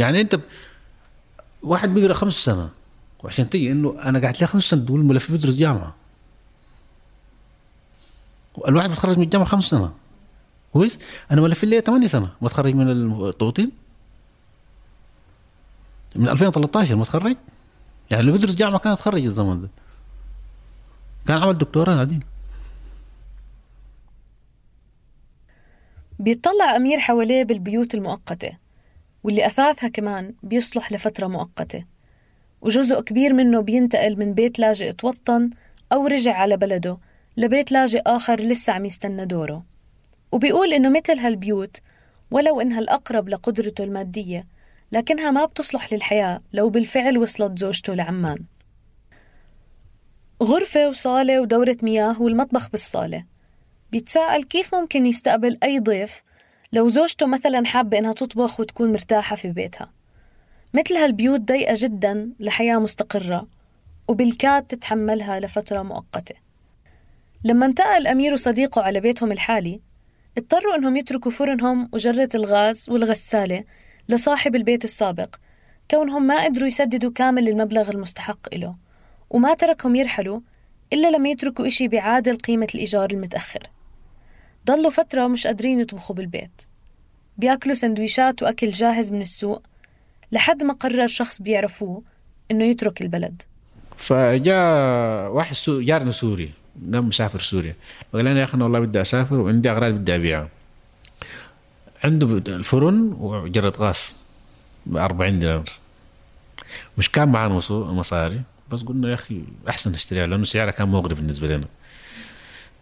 يعني 0.00 0.20
أنت 0.20 0.34
ب... 0.34 0.40
واحد 1.62 1.88
بيقرا 1.94 2.14
خمس 2.14 2.32
سنه 2.32 2.68
وعشان 3.22 3.50
تيجي 3.50 3.72
انه 3.72 4.02
أنا 4.02 4.18
قاعد 4.20 4.36
لي 4.40 4.46
خمس 4.46 4.64
سنة 4.64 4.84
تقول 4.84 5.04
ملف 5.04 5.32
بدرس 5.32 5.56
جامعة. 5.56 5.94
الواحد 8.68 8.88
بيتخرج 8.88 9.16
من 9.18 9.24
الجامعة 9.24 9.48
خمس 9.48 9.64
سنة. 9.64 9.92
كويس؟ 10.72 11.00
أنا 11.30 11.40
ملف 11.40 11.64
لي 11.64 11.80
8 11.80 12.06
سنة. 12.06 12.30
متخرج 12.40 12.74
من 12.74 12.90
التوطين 13.28 13.70
من 16.16 16.28
2013 16.28 16.96
متخرج 16.96 17.36
يعني 18.10 18.20
اللي 18.20 18.32
بيدرس 18.32 18.54
جامعة 18.54 18.78
كان 18.78 18.96
تخرج 18.96 19.24
الزمن 19.24 19.62
ده. 19.62 19.68
كان 21.26 21.38
عمل 21.38 21.58
دكتوراه 21.58 22.00
عديل 22.00 22.24
بيطلع 26.18 26.76
أمير 26.76 26.98
حواليه 26.98 27.44
بالبيوت 27.44 27.94
المؤقتة 27.94 28.56
واللي 29.24 29.46
أثاثها 29.46 29.88
كمان 29.88 30.34
بيصلح 30.42 30.92
لفترة 30.92 31.26
مؤقتة. 31.26 31.84
وجزء 32.60 33.00
كبير 33.00 33.32
منه 33.32 33.60
بينتقل 33.60 34.18
من 34.18 34.34
بيت 34.34 34.58
لاجئ 34.58 34.92
توطن 34.92 35.50
أو 35.92 36.06
رجع 36.06 36.34
على 36.34 36.56
بلده 36.56 36.98
لبيت 37.36 37.72
لاجئ 37.72 38.02
آخر 38.06 38.40
لسه 38.40 38.72
عم 38.72 38.84
يستنى 38.84 39.26
دوره. 39.26 39.64
وبيقول 40.32 40.72
إنه 40.72 40.88
مثل 40.88 41.18
هالبيوت 41.18 41.76
ولو 42.30 42.60
إنها 42.60 42.78
الأقرب 42.78 43.28
لقدرته 43.28 43.84
المادية 43.84 44.46
لكنها 44.92 45.30
ما 45.30 45.44
بتصلح 45.44 45.92
للحياة 45.92 46.40
لو 46.52 46.70
بالفعل 46.70 47.18
وصلت 47.18 47.58
زوجته 47.58 47.94
لعمان. 47.94 48.38
غرفة 50.42 50.88
وصالة 50.88 51.40
ودورة 51.40 51.76
مياه 51.82 52.22
والمطبخ 52.22 52.70
بالصالة. 52.70 53.24
بيتساءل 53.92 54.42
كيف 54.42 54.74
ممكن 54.74 55.06
يستقبل 55.06 55.58
أي 55.62 55.78
ضيف 55.78 56.22
لو 56.72 56.88
زوجته 56.88 57.26
مثلا 57.26 57.64
حابة 57.64 57.98
إنها 57.98 58.12
تطبخ 58.12 58.60
وتكون 58.60 58.92
مرتاحة 58.92 59.36
في 59.36 59.48
بيتها. 59.48 59.99
مثل 60.74 60.96
هالبيوت 60.96 61.40
ضيقة 61.40 61.74
جدا 61.76 62.32
لحياة 62.40 62.78
مستقرة 62.78 63.46
وبالكاد 64.08 64.62
تتحملها 64.62 65.40
لفترة 65.40 65.82
مؤقتة. 65.82 66.34
لما 67.44 67.66
انتقل 67.66 68.06
أمير 68.06 68.32
وصديقه 68.32 68.82
على 68.82 69.00
بيتهم 69.00 69.32
الحالي 69.32 69.80
اضطروا 70.38 70.74
إنهم 70.76 70.96
يتركوا 70.96 71.30
فرنهم 71.30 71.88
وجرة 71.92 72.28
الغاز 72.34 72.90
والغسالة 72.90 73.64
لصاحب 74.08 74.54
البيت 74.54 74.84
السابق 74.84 75.34
كونهم 75.90 76.26
ما 76.26 76.44
قدروا 76.44 76.66
يسددوا 76.66 77.10
كامل 77.12 77.48
المبلغ 77.48 77.90
المستحق 77.90 78.54
له 78.54 78.76
وما 79.30 79.54
تركهم 79.54 79.96
يرحلوا 79.96 80.40
إلا 80.92 81.10
لما 81.10 81.28
يتركوا 81.28 81.66
إشي 81.66 81.88
بيعادل 81.88 82.36
قيمة 82.36 82.68
الإيجار 82.74 83.10
المتأخر. 83.10 83.62
ضلوا 84.66 84.90
فترة 84.90 85.26
مش 85.26 85.46
قادرين 85.46 85.80
يطبخوا 85.80 86.16
بالبيت. 86.16 86.62
بياكلوا 87.36 87.74
سندويشات 87.74 88.42
وأكل 88.42 88.70
جاهز 88.70 89.12
من 89.12 89.22
السوق 89.22 89.62
لحد 90.32 90.64
ما 90.64 90.74
قرر 90.74 91.06
شخص 91.06 91.42
بيعرفوه 91.42 92.02
إنه 92.50 92.64
يترك 92.64 93.02
البلد. 93.02 93.42
فجاء 93.96 95.32
واحد 95.32 95.54
سو... 95.54 95.80
جارنا 95.80 96.10
سوري 96.10 96.50
قام 96.92 97.08
مسافر 97.08 97.40
سوريا. 97.40 97.74
قال 98.12 98.26
أنا 98.26 98.40
يا 98.40 98.44
أخي 98.44 98.58
والله 98.58 98.80
بدي 98.80 99.00
أسافر 99.00 99.40
وعندي 99.40 99.70
أغراض 99.70 99.94
بدي 99.94 100.14
أبيعها. 100.14 100.48
عنده 102.04 102.26
الفرن 102.48 103.16
وجرة 103.18 103.72
غاز 103.78 104.16
ب 104.86 104.96
40 104.96 105.38
دينار. 105.38 105.64
مش 106.98 107.10
كان 107.10 107.28
معنا 107.28 107.54
مصاري 107.70 108.42
بس 108.70 108.82
قلنا 108.82 109.08
يا 109.08 109.14
أخي 109.14 109.42
أحسن 109.68 109.90
نشتريها 109.90 110.26
لأنه 110.26 110.44
سعرها 110.44 110.70
كان 110.70 110.88
مغري 110.88 111.14
بالنسبة 111.14 111.48
لنا. 111.48 111.66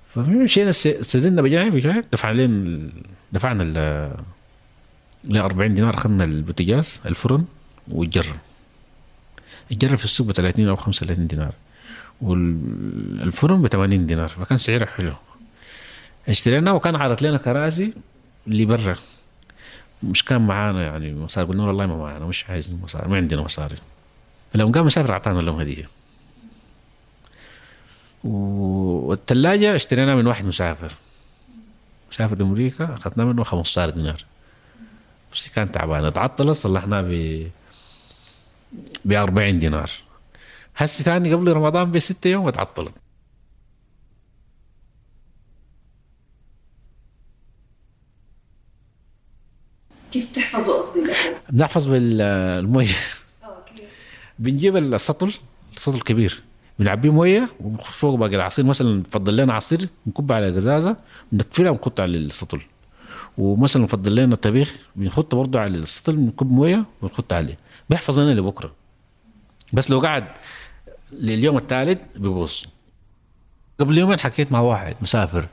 فمشينا 0.09 0.71
استدلنا 0.71 1.43
بجانب 1.43 2.05
دفعنا 2.13 2.37
لين 2.37 2.93
دفعنا 3.33 4.25
ل 5.25 5.37
40 5.37 5.75
دينار 5.75 5.95
اخذنا 5.95 6.25
البوتاجاز 6.25 7.03
الفرن 7.07 7.45
والجره 7.89 8.37
الجره 9.71 9.97
في 9.97 10.05
السوق 10.05 10.27
ب 10.27 10.33
30 10.33 10.69
أو 10.69 10.77
35 10.77 11.27
دينار. 11.27 11.55
والفرن 12.21 13.63
ب 13.63 13.67
80 13.67 14.07
دينار. 14.07 14.29
فكان 14.29 14.59
سعره 14.59 14.85
حلو. 14.85 15.15
اشتريناه 16.29 16.75
وكان 16.75 16.97
عرض 16.97 17.23
لنا 17.23 17.37
كراسي 17.37 17.93
اللي 18.47 18.65
برا. 18.65 18.97
مش 20.03 20.25
كان 20.25 20.47
معانا 20.47 20.83
يعني 20.83 21.15
مصاري. 21.15 21.47
قلنا 21.47 21.63
له 21.63 21.69
والله 21.69 21.87
ما 21.87 21.97
معانا 21.97 22.27
مش 22.27 22.51
عايزين 22.51 22.81
مصاري 22.83 23.09
ما 23.09 23.17
عندنا 23.17 23.43
مصاري. 23.43 23.77
لما 24.55 24.73
قام 24.73 24.87
مسافر 24.87 25.13
أعطانا 25.13 25.41
لهم 25.41 25.61
هدية. 25.61 25.89
والثلاجة 28.25 29.75
اشتريناها 29.75 30.15
من 30.15 30.27
واحد 30.27 30.45
مسافر. 30.45 30.93
مسافر 32.11 32.39
لأمريكا 32.39 32.95
أخذنا 32.95 33.25
منه 33.25 33.45
15 33.45 33.91
دينار. 33.91 34.25
بس 35.33 35.49
كانت 35.49 35.75
تعبانة. 35.75 36.11
تعطلت 36.11 36.51
صلحناها 36.57 37.03
ب 37.03 37.43
ب 39.05 39.13
40 39.13 39.59
دينار. 39.59 39.91
هسه 40.77 41.05
تاني 41.05 41.35
قبل 41.35 41.53
رمضان 41.53 41.93
بستة 41.93 42.29
يوم 42.29 42.45
وتعطلت 42.45 42.95
كيف 50.11 50.31
بتحفظوا 50.31 50.79
قصدي؟ 50.79 51.13
بنحفظ 51.51 51.87
بالمية 51.87 52.95
بنجيب 54.39 54.77
السطل 54.77 55.33
السطل 55.77 55.97
الكبير 55.97 56.43
بنعبيه 56.79 57.11
موية 57.11 57.49
وفوق 57.61 58.15
باقي 58.15 58.37
العصير. 58.37 58.65
مثلا 58.65 58.95
نفضل 58.95 59.37
لنا 59.37 59.55
عصير 59.55 59.89
نكب 60.07 60.33
على 60.33 60.55
قزازه 60.55 60.97
نقفلها 61.33 61.71
ونحط 61.71 62.01
على 62.01 62.17
السطل 62.19 62.61
ومثلا 63.39 63.83
نفضل 63.83 64.15
لنا 64.15 64.37
طبيخ 64.37 64.75
بنحط 64.97 65.35
برضه 65.35 65.61
على 65.61 65.79
السطل 65.79 66.21
نكب 66.21 66.53
موية 66.53 66.85
ونحط 67.03 67.33
عليه. 67.33 67.59
بيحفظ 67.91 68.21
لنا 68.21 68.41
لبكرة. 68.41 68.75
بس 69.73 69.91
لو 69.91 70.01
قعد 70.01 70.25
لليوم 71.13 71.57
الثالث 71.57 71.99
بيبوظ 72.17 72.53
قبل 73.81 73.99
يومين 73.99 74.21
حكيت 74.21 74.53
مع 74.53 74.61
واحد 74.61 74.97
مسافر 75.03 75.49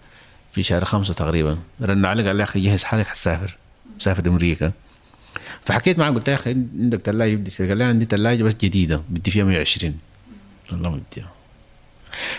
في 0.52 0.64
شهر 0.64 0.86
خمسة 0.86 1.14
تقريبا 1.14 1.58
رن 1.82 2.06
علي 2.06 2.28
قال 2.28 2.36
لي 2.36 2.40
يا 2.40 2.48
أخي 2.48 2.60
جهز 2.60 2.84
حالك 2.84 3.08
حتسافر 3.08 3.58
مسافر 3.98 4.28
أمريكا. 4.28 4.72
فحكيت 5.62 6.00
معاه 6.00 6.12
قلت 6.12 6.30
له 6.30 6.36
يا 6.36 6.40
أخي 6.40 6.50
عندك 6.52 7.00
ثلاجة؟ 7.00 7.36
بدي 7.36 7.52
قال 7.68 7.78
لي 7.78 7.84
عندي 7.84 8.06
ثلاجة 8.06 8.44
بس 8.44 8.54
جديدة 8.54 9.02
بدي 9.10 9.32
فيها 9.32 9.44
120 9.44 9.98
والله 10.72 10.90
ما 10.90 10.96
بدي 10.96 11.26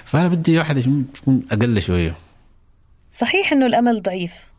فأنا 0.04 0.28
بدي 0.28 0.58
واحدة 0.58 0.84
تكون 1.14 1.42
أقل 1.50 1.82
شوية. 1.82 2.16
صحيح 3.10 3.52
إنه 3.52 3.66
الأمل 3.66 4.02
ضعيف. 4.02 4.55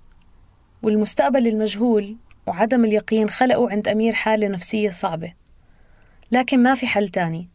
والمستقبل 0.83 1.47
المجهول 1.47 2.15
وعدم 2.47 2.85
اليقين 2.85 3.29
خلقوا 3.29 3.71
عند 3.71 3.87
أمير 3.87 4.13
حالة 4.13 4.47
نفسية 4.47 4.89
صعبة. 4.89 5.33
لكن 6.31 6.63
ما 6.63 6.75
في 6.75 6.87
حل 6.87 7.07
تاني. 7.07 7.49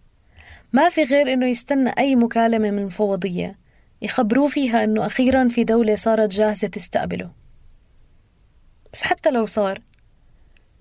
ما 0.72 0.88
في 0.88 1.02
غير 1.02 1.32
إنه 1.32 1.46
يستنى 1.46 1.90
أي 1.98 2.16
مكالمة 2.16 2.70
من 2.70 2.78
المفوضيه 2.78 3.58
يخبروه 4.02 4.48
فيها 4.48 4.84
إنه 4.84 5.06
أخيرا 5.06 5.48
في 5.48 5.64
دولة 5.64 5.94
صارت 5.94 6.30
جاهزة 6.30 6.68
تستقبله. 6.68 7.30
بس 8.92 9.02
حتى 9.02 9.30
لو 9.30 9.46
صار 9.46 9.78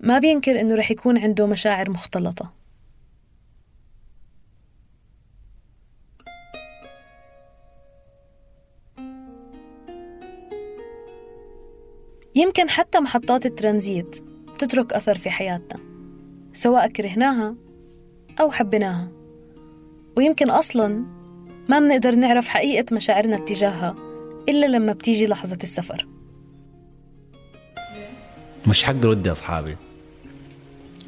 ما 0.00 0.18
بينكر 0.18 0.60
إنه 0.60 0.74
رح 0.74 0.90
يكون 0.90 1.18
عنده 1.18 1.46
مشاعر 1.46 1.90
مختلطة. 1.90 2.61
يمكن 12.34 12.68
حتى 12.68 13.00
محطات 13.00 13.46
الترانزيت 13.46 14.24
بتترك 14.54 14.92
أثر 14.92 15.18
في 15.18 15.30
حياتنا 15.30 15.80
سواء 16.52 16.88
كرهناها 16.88 17.54
أو 18.40 18.50
حبيناها. 18.50 19.08
ويمكن 20.16 20.50
أصلا 20.50 21.04
ما 21.68 21.80
بنقدر 21.80 22.14
نعرف 22.14 22.48
حقيقة 22.48 22.94
مشاعرنا 22.94 23.36
اتجاهها 23.36 23.94
إلا 24.48 24.66
لما 24.66 24.92
بتيجي 24.92 25.26
لحظة 25.26 25.58
السفر. 25.62 26.06
مش 28.66 28.84
حقدر 28.84 29.08
ودي 29.08 29.32
أصحابي. 29.32 29.76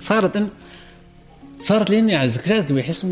صارت 0.00 0.36
إن 0.36 0.48
صارت 1.58 1.90
لي 1.90 2.14
على 2.14 2.28
ذكريات 2.28 2.72
بحس 2.72 3.06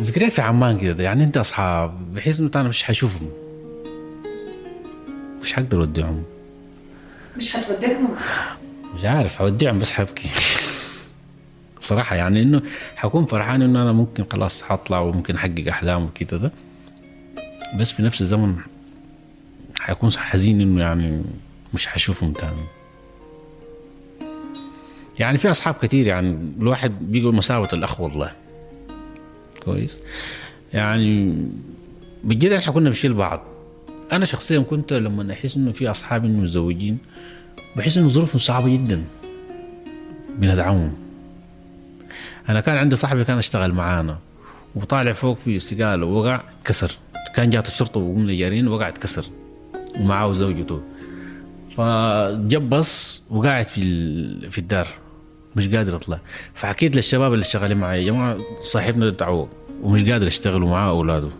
ذكريات 0.00 0.32
في 0.32 0.42
عمان 0.42 0.78
كده 0.78 1.04
يعني 1.04 1.24
أنت 1.24 1.36
أصحاب 1.36 2.14
بحس 2.14 2.40
إنه 2.40 2.50
أنا 2.56 2.68
مش 2.68 2.82
حشوفهم. 2.82 3.30
مش 5.42 5.52
حقدر 5.52 5.80
أوديهم 5.80 6.35
مش 7.36 7.56
هتودعهم 7.56 8.16
مش 8.94 9.04
عارف 9.04 9.42
هوديهم 9.42 9.78
بس 9.78 9.92
حبكي. 9.92 10.28
صراحة 11.80 12.16
يعني 12.16 12.42
إنه 12.42 12.62
حكون 12.96 13.24
فرحان 13.24 13.62
إنه 13.62 13.82
أنا 13.82 13.92
ممكن 13.92 14.24
خلاص 14.32 14.62
حطلع 14.62 15.00
وممكن 15.00 15.34
أحقق 15.34 15.68
أحلام 15.68 16.04
وكده 16.04 16.36
ده. 16.36 16.52
بس 17.80 17.92
في 17.92 18.02
نفس 18.02 18.20
الزمن 18.20 18.56
حيكون 19.80 20.10
حزين 20.12 20.60
إنه 20.60 20.80
يعني 20.82 21.22
مش 21.74 21.86
حشوفهم 21.86 22.32
تاني. 22.32 22.64
يعني 25.18 25.38
في 25.38 25.50
أصحاب 25.50 25.74
كتير 25.74 26.06
يعني 26.06 26.38
الواحد 26.60 26.92
بيقول 27.00 27.34
مساوة 27.34 27.68
الأخ 27.72 28.00
والله. 28.00 28.32
كويس؟ 29.64 30.02
يعني 30.72 31.36
بجد 32.24 32.52
إحنا 32.52 32.72
كنا 32.72 32.88
بنشيل 32.88 33.14
بعض. 33.14 33.42
أنا 34.12 34.24
شخصيا 34.24 34.60
كنت 34.60 34.92
لما 34.92 35.32
أحس 35.32 35.56
إنه 35.56 35.72
في 35.72 35.90
اصحابي 35.90 36.28
متزوجين 36.28 36.98
بحس 37.76 37.96
إنه 37.96 38.08
ظروفهم 38.08 38.38
صعبة 38.38 38.72
جدا 38.72 39.04
بندعمهم 40.38 40.94
أنا 42.48 42.60
كان 42.60 42.76
عندي 42.76 42.96
صاحبي 42.96 43.24
كان 43.24 43.38
أشتغل 43.38 43.72
معانا 43.72 44.18
وطالع 44.74 45.12
فوق 45.12 45.36
في 45.36 45.56
استقاله 45.56 46.06
ووقع 46.06 46.40
اتكسر. 46.60 46.92
كان 47.34 47.50
جات 47.50 47.68
الشرطة 47.68 48.00
وقمنا 48.00 48.34
جارين 48.34 48.68
وقع 48.68 48.88
اتكسر 48.88 49.26
ومعاه 50.00 50.32
زوجته. 50.32 50.82
فجبص 51.76 53.22
وقاعد 53.30 53.68
في 53.68 54.50
في 54.50 54.58
الدار 54.58 54.86
مش 55.56 55.68
قادر 55.68 55.96
أطلع. 55.96 56.20
فحكيت 56.54 56.96
للشباب 56.96 57.32
اللي 57.32 57.44
شغالين 57.44 57.78
معي 57.78 58.00
يا 58.00 58.12
جماعة 58.12 58.38
صاحبنا 58.60 59.10
دعوه 59.10 59.48
ومش 59.82 60.04
قادر 60.04 60.26
يشتغل 60.26 60.62
ومعاه 60.62 60.90
أولاده. 60.90 61.30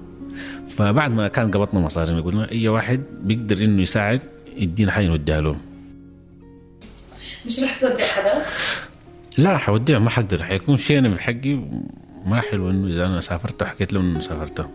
فبعد 0.77 1.11
ما 1.11 1.29
كان 1.29 1.51
قبضنا 1.51 1.81
مصاري 1.81 2.21
قلنا 2.21 2.51
أي 2.53 2.69
واحد 2.69 3.01
بيقدر 3.23 3.65
إنه 3.65 3.83
يساعد 3.83 4.21
يدينا 4.57 4.93
حاجة 4.93 5.07
نوديها 5.07 5.41
له 5.41 5.57
مش 7.47 7.63
رح 7.65 7.81
تودع 7.81 8.05
حدا؟ 8.05 8.47
لا 9.39 9.57
حوديها 9.57 9.99
ما 9.99 10.11
حقدر. 10.11 10.45
حيكون 10.45 10.77
شيء 10.77 10.99
أنا 10.99 11.09
من 11.09 11.19
حقي 11.19 11.61
ما 12.25 12.41
حلو 12.41 12.71
إنه 12.71 12.89
إذا 12.89 13.07
أنا 13.07 13.21
سافرت 13.21 13.63
وحكيت 13.63 13.93
له 13.93 14.01
إنه 14.01 14.21
سافرت. 14.21 14.69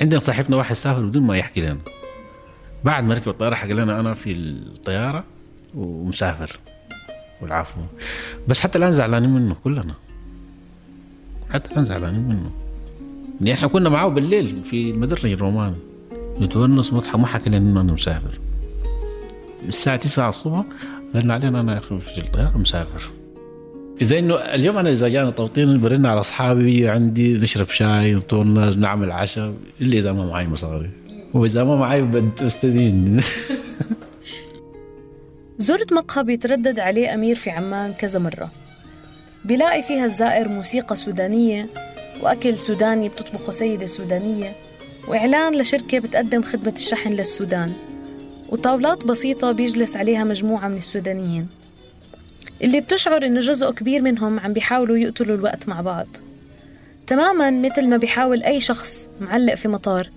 عندنا 0.00 0.20
صاحبنا 0.20 0.56
واحد 0.56 0.74
سافر 0.74 1.06
بدون 1.06 1.22
ما 1.22 1.36
يحكي 1.38 1.60
لنا. 1.60 1.78
بعد 2.84 3.04
ما 3.04 3.14
ركب 3.14 3.28
الطيارة 3.28 3.54
حكى 3.54 3.72
لنا 3.72 4.00
أنا 4.00 4.14
في 4.14 4.32
الطيارة 4.32 5.24
ومسافر. 5.74 6.58
والعفو. 7.42 7.80
بس 8.48 8.60
حتى 8.60 8.78
الآن 8.78 8.92
زعلانين 8.92 9.30
منه 9.30 9.54
كلنا. 9.54 9.94
حتى 11.50 11.70
الآن 11.70 11.84
زعلانين 11.84 12.28
منه. 12.28 12.65
يعني 13.40 13.52
إحنا 13.52 13.68
كنا 13.68 13.88
معاه 13.88 14.08
بالليل 14.08 14.62
في 14.62 14.90
المدرج 14.90 15.26
الروماني 15.26 15.76
نتونس 16.40 16.92
مضحك 16.92 17.16
ما 17.16 17.26
حكى 17.26 17.50
لنا 17.50 17.80
إنه 17.80 17.92
مسافر. 17.92 18.38
الساعة 19.68 19.96
9 19.96 20.28
الصبح 20.28 20.64
رن 21.14 21.30
علينا 21.30 21.60
أنا 21.60 21.78
أخي 21.78 22.00
في 22.00 22.18
الطيارة 22.18 22.58
مسافر. 22.58 23.10
إذا 24.02 24.18
إنه 24.18 24.34
اليوم 24.34 24.78
أنا 24.78 24.90
إذا 24.90 25.08
جانا 25.08 25.30
توطين 25.30 25.78
برن 25.78 26.06
على 26.06 26.20
أصحابي 26.20 26.88
عندي 26.88 27.34
نشرب 27.34 27.68
شاي 27.68 28.14
نطولنا 28.14 28.74
نعمل 28.74 29.10
عشاء 29.12 29.54
إلا 29.80 29.98
إذا 29.98 30.12
ما 30.12 30.26
معي 30.26 30.46
مصاري. 30.46 30.90
وإذا 31.34 31.64
ما 31.64 31.76
معي 31.76 32.02
بستدين 32.42 33.20
زرت 35.58 35.92
مقهى 35.92 36.24
بيتردد 36.24 36.80
عليه 36.80 37.14
أمير 37.14 37.36
في 37.36 37.50
عمان 37.50 37.92
كذا 37.92 38.20
مرة. 38.20 38.50
بيلاقي 39.44 39.82
فيها 39.82 40.04
الزائر 40.04 40.48
موسيقى 40.48 40.96
سودانية 40.96 41.68
وأكل 42.22 42.56
سوداني 42.56 43.08
بتطبخه 43.08 43.52
سيدة 43.52 43.86
سودانية. 43.86 44.52
وإعلان 45.08 45.54
لشركة 45.54 45.98
بتقدم 45.98 46.42
خدمة 46.42 46.72
الشحن 46.76 47.12
للسودان. 47.12 47.72
وطاولات 48.48 49.04
بسيطة 49.04 49.52
بيجلس 49.52 49.96
عليها 49.96 50.24
مجموعة 50.24 50.68
من 50.68 50.76
السودانيين. 50.76 51.48
اللي 52.62 52.80
بتشعر 52.80 53.26
إنه 53.26 53.40
جزء 53.40 53.70
كبير 53.70 54.02
منهم 54.02 54.40
عم 54.40 54.52
بيحاولوا 54.52 54.96
يقتلوا 54.96 55.36
الوقت 55.36 55.68
مع 55.68 55.80
بعض. 55.80 56.06
تماما 57.06 57.50
مثل 57.50 57.88
ما 57.88 57.96
بيحاول 57.96 58.42
أي 58.42 58.60
شخص 58.60 59.10
معلق 59.20 59.54
في 59.54 59.68
مطار 59.68 60.10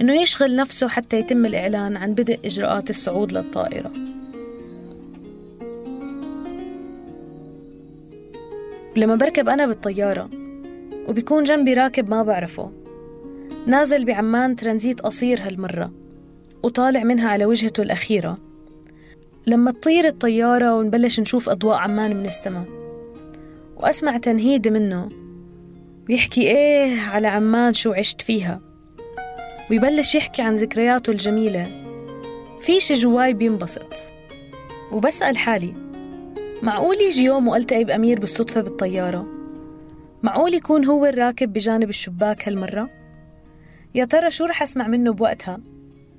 إنه 0.00 0.22
يشغل 0.22 0.56
نفسه 0.56 0.88
حتى 0.88 1.18
يتم 1.18 1.46
الإعلان 1.46 1.96
عن 1.96 2.14
بدء 2.14 2.38
إجراءات 2.44 2.90
الصعود 2.90 3.32
للطائرة. 3.32 3.92
ولما 8.96 9.14
بركب 9.14 9.48
أنا 9.48 9.66
بالطيارة 9.66 10.30
وبيكون 11.08 11.44
جنبي 11.44 11.74
راكب 11.74 12.10
ما 12.10 12.22
بعرفه. 12.22 12.72
نازل 13.66 14.04
بعمان 14.04 14.56
ترانزيت 14.56 15.00
قصير 15.00 15.46
هالمرة 15.46 15.92
وطالع 16.62 17.04
منها 17.04 17.28
على 17.28 17.44
وجهته 17.44 17.82
الأخيرة. 17.82 18.38
لما 19.46 19.70
تطير 19.70 20.06
الطيارة 20.06 20.76
ونبلش 20.76 21.20
نشوف 21.20 21.48
أضواء 21.48 21.76
عمان 21.76 22.16
من 22.16 22.26
السماء 22.26 22.64
وأسمع 23.76 24.18
تنهيد 24.18 24.68
منه 24.68 25.08
ويحكي 26.08 26.50
إيه 26.50 27.00
على 27.00 27.28
عمان 27.28 27.74
شو 27.74 27.92
عشت 27.92 28.22
فيها. 28.22 28.60
ويبلش 29.70 30.14
يحكي 30.14 30.42
عن 30.42 30.54
ذكرياته 30.54 31.10
الجميلة. 31.10 31.66
في 32.60 32.80
شي 32.80 32.94
جواي 32.94 33.32
بينبسط. 33.32 33.94
وبسأل 34.92 35.38
حالي 35.38 35.74
معقول 36.62 36.96
يجي 37.00 37.24
يوم 37.24 37.48
وألتقي 37.48 37.84
بأمير 37.84 38.20
بالصدفة 38.20 38.60
بالطيارة؟ 38.60 39.37
معقول 40.22 40.54
يكون 40.54 40.84
هو 40.84 41.06
الراكب 41.06 41.52
بجانب 41.52 41.88
الشباك 41.88 42.48
هالمرة؟ 42.48 42.90
يا 43.94 44.04
ترى 44.04 44.30
شو 44.30 44.44
رح 44.44 44.62
أسمع 44.62 44.86
منه 44.88 45.12
بوقتها 45.12 45.60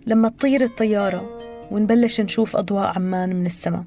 لما 0.08 0.30
تطير 0.30 0.64
الطيارة 0.64 1.40
ونبلش 1.72 2.22
نشوف 2.22 2.58
أضواء 2.58 2.96
عمان 2.96 3.36
من 3.36 3.46
السماء 3.46 3.84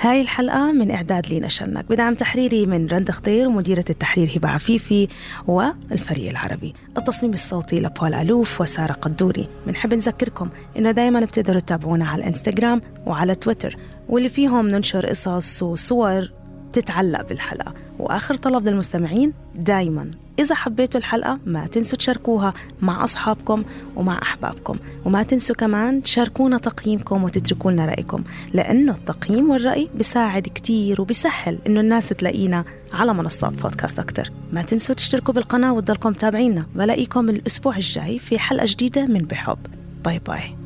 هاي 0.00 0.20
الحلقة 0.20 0.72
من 0.72 0.90
إعداد 0.90 1.26
لينا 1.26 1.48
شنك 1.48 1.84
بدعم 1.88 2.14
تحريري 2.14 2.66
من 2.66 2.86
رند 2.86 3.10
خضير 3.10 3.48
ومديرة 3.48 3.84
التحرير 3.90 4.36
هبة 4.36 4.48
عفيفي 4.48 5.08
والفريق 5.46 6.30
العربي. 6.30 6.74
التصميم 6.98 7.32
الصوتي 7.32 7.80
لبول 7.80 8.14
ألوف 8.14 8.60
وسارة 8.60 8.92
قدوري. 8.92 9.48
بنحب 9.66 9.94
نذكركم 9.94 10.50
إنه 10.78 10.90
دايما 10.90 11.20
بتقدروا 11.20 11.60
تتابعونا 11.60 12.08
على 12.08 12.22
الانستغرام 12.22 12.80
وعلى 13.06 13.34
تويتر 13.34 13.76
واللي 14.08 14.28
فيهم 14.28 14.68
ننشر 14.68 15.06
قصص 15.06 15.62
وصور 15.62 16.32
تتعلق 16.72 17.28
بالحلقة. 17.28 17.74
وآخر 17.98 18.34
طلب 18.34 18.68
للمستمعين 18.68 19.32
دايما 19.54 20.10
إذا 20.38 20.54
حبيتوا 20.54 21.00
الحلقة 21.00 21.38
ما 21.46 21.66
تنسوا 21.66 21.98
تشاركوها 21.98 22.54
مع 22.82 23.04
أصحابكم 23.04 23.64
ومع 23.96 24.22
أحبابكم 24.22 24.76
وما 25.04 25.22
تنسوا 25.22 25.56
كمان 25.56 26.02
تشاركونا 26.02 26.58
تقييمكم 26.58 27.24
وتتركوا 27.24 27.70
لنا 27.72 27.84
رأيكم 27.84 28.24
لأنه 28.52 28.92
التقييم 28.92 29.50
والرأي 29.50 29.88
بيساعد 29.94 30.42
كتير 30.42 31.00
وبيسهل 31.00 31.58
إنه 31.66 31.80
الناس 31.80 32.08
تلاقينا 32.08 32.64
على 32.92 33.14
منصات 33.14 33.62
بودكاست 33.62 33.98
أكتر. 33.98 34.30
ما 34.52 34.62
تنسوا 34.62 34.94
تشتركوا 34.94 35.34
بالقناة 35.34 35.72
وتضلكم 35.72 36.12
تابعينا 36.12 36.66
بلاقيكم 36.74 37.28
الأسبوع 37.28 37.76
الجاي 37.76 38.18
في 38.18 38.38
حلقة 38.38 38.66
جديدة 38.68 39.06
من 39.06 39.20
بحب. 39.20 39.58
باي 40.04 40.18
باي. 40.18 40.65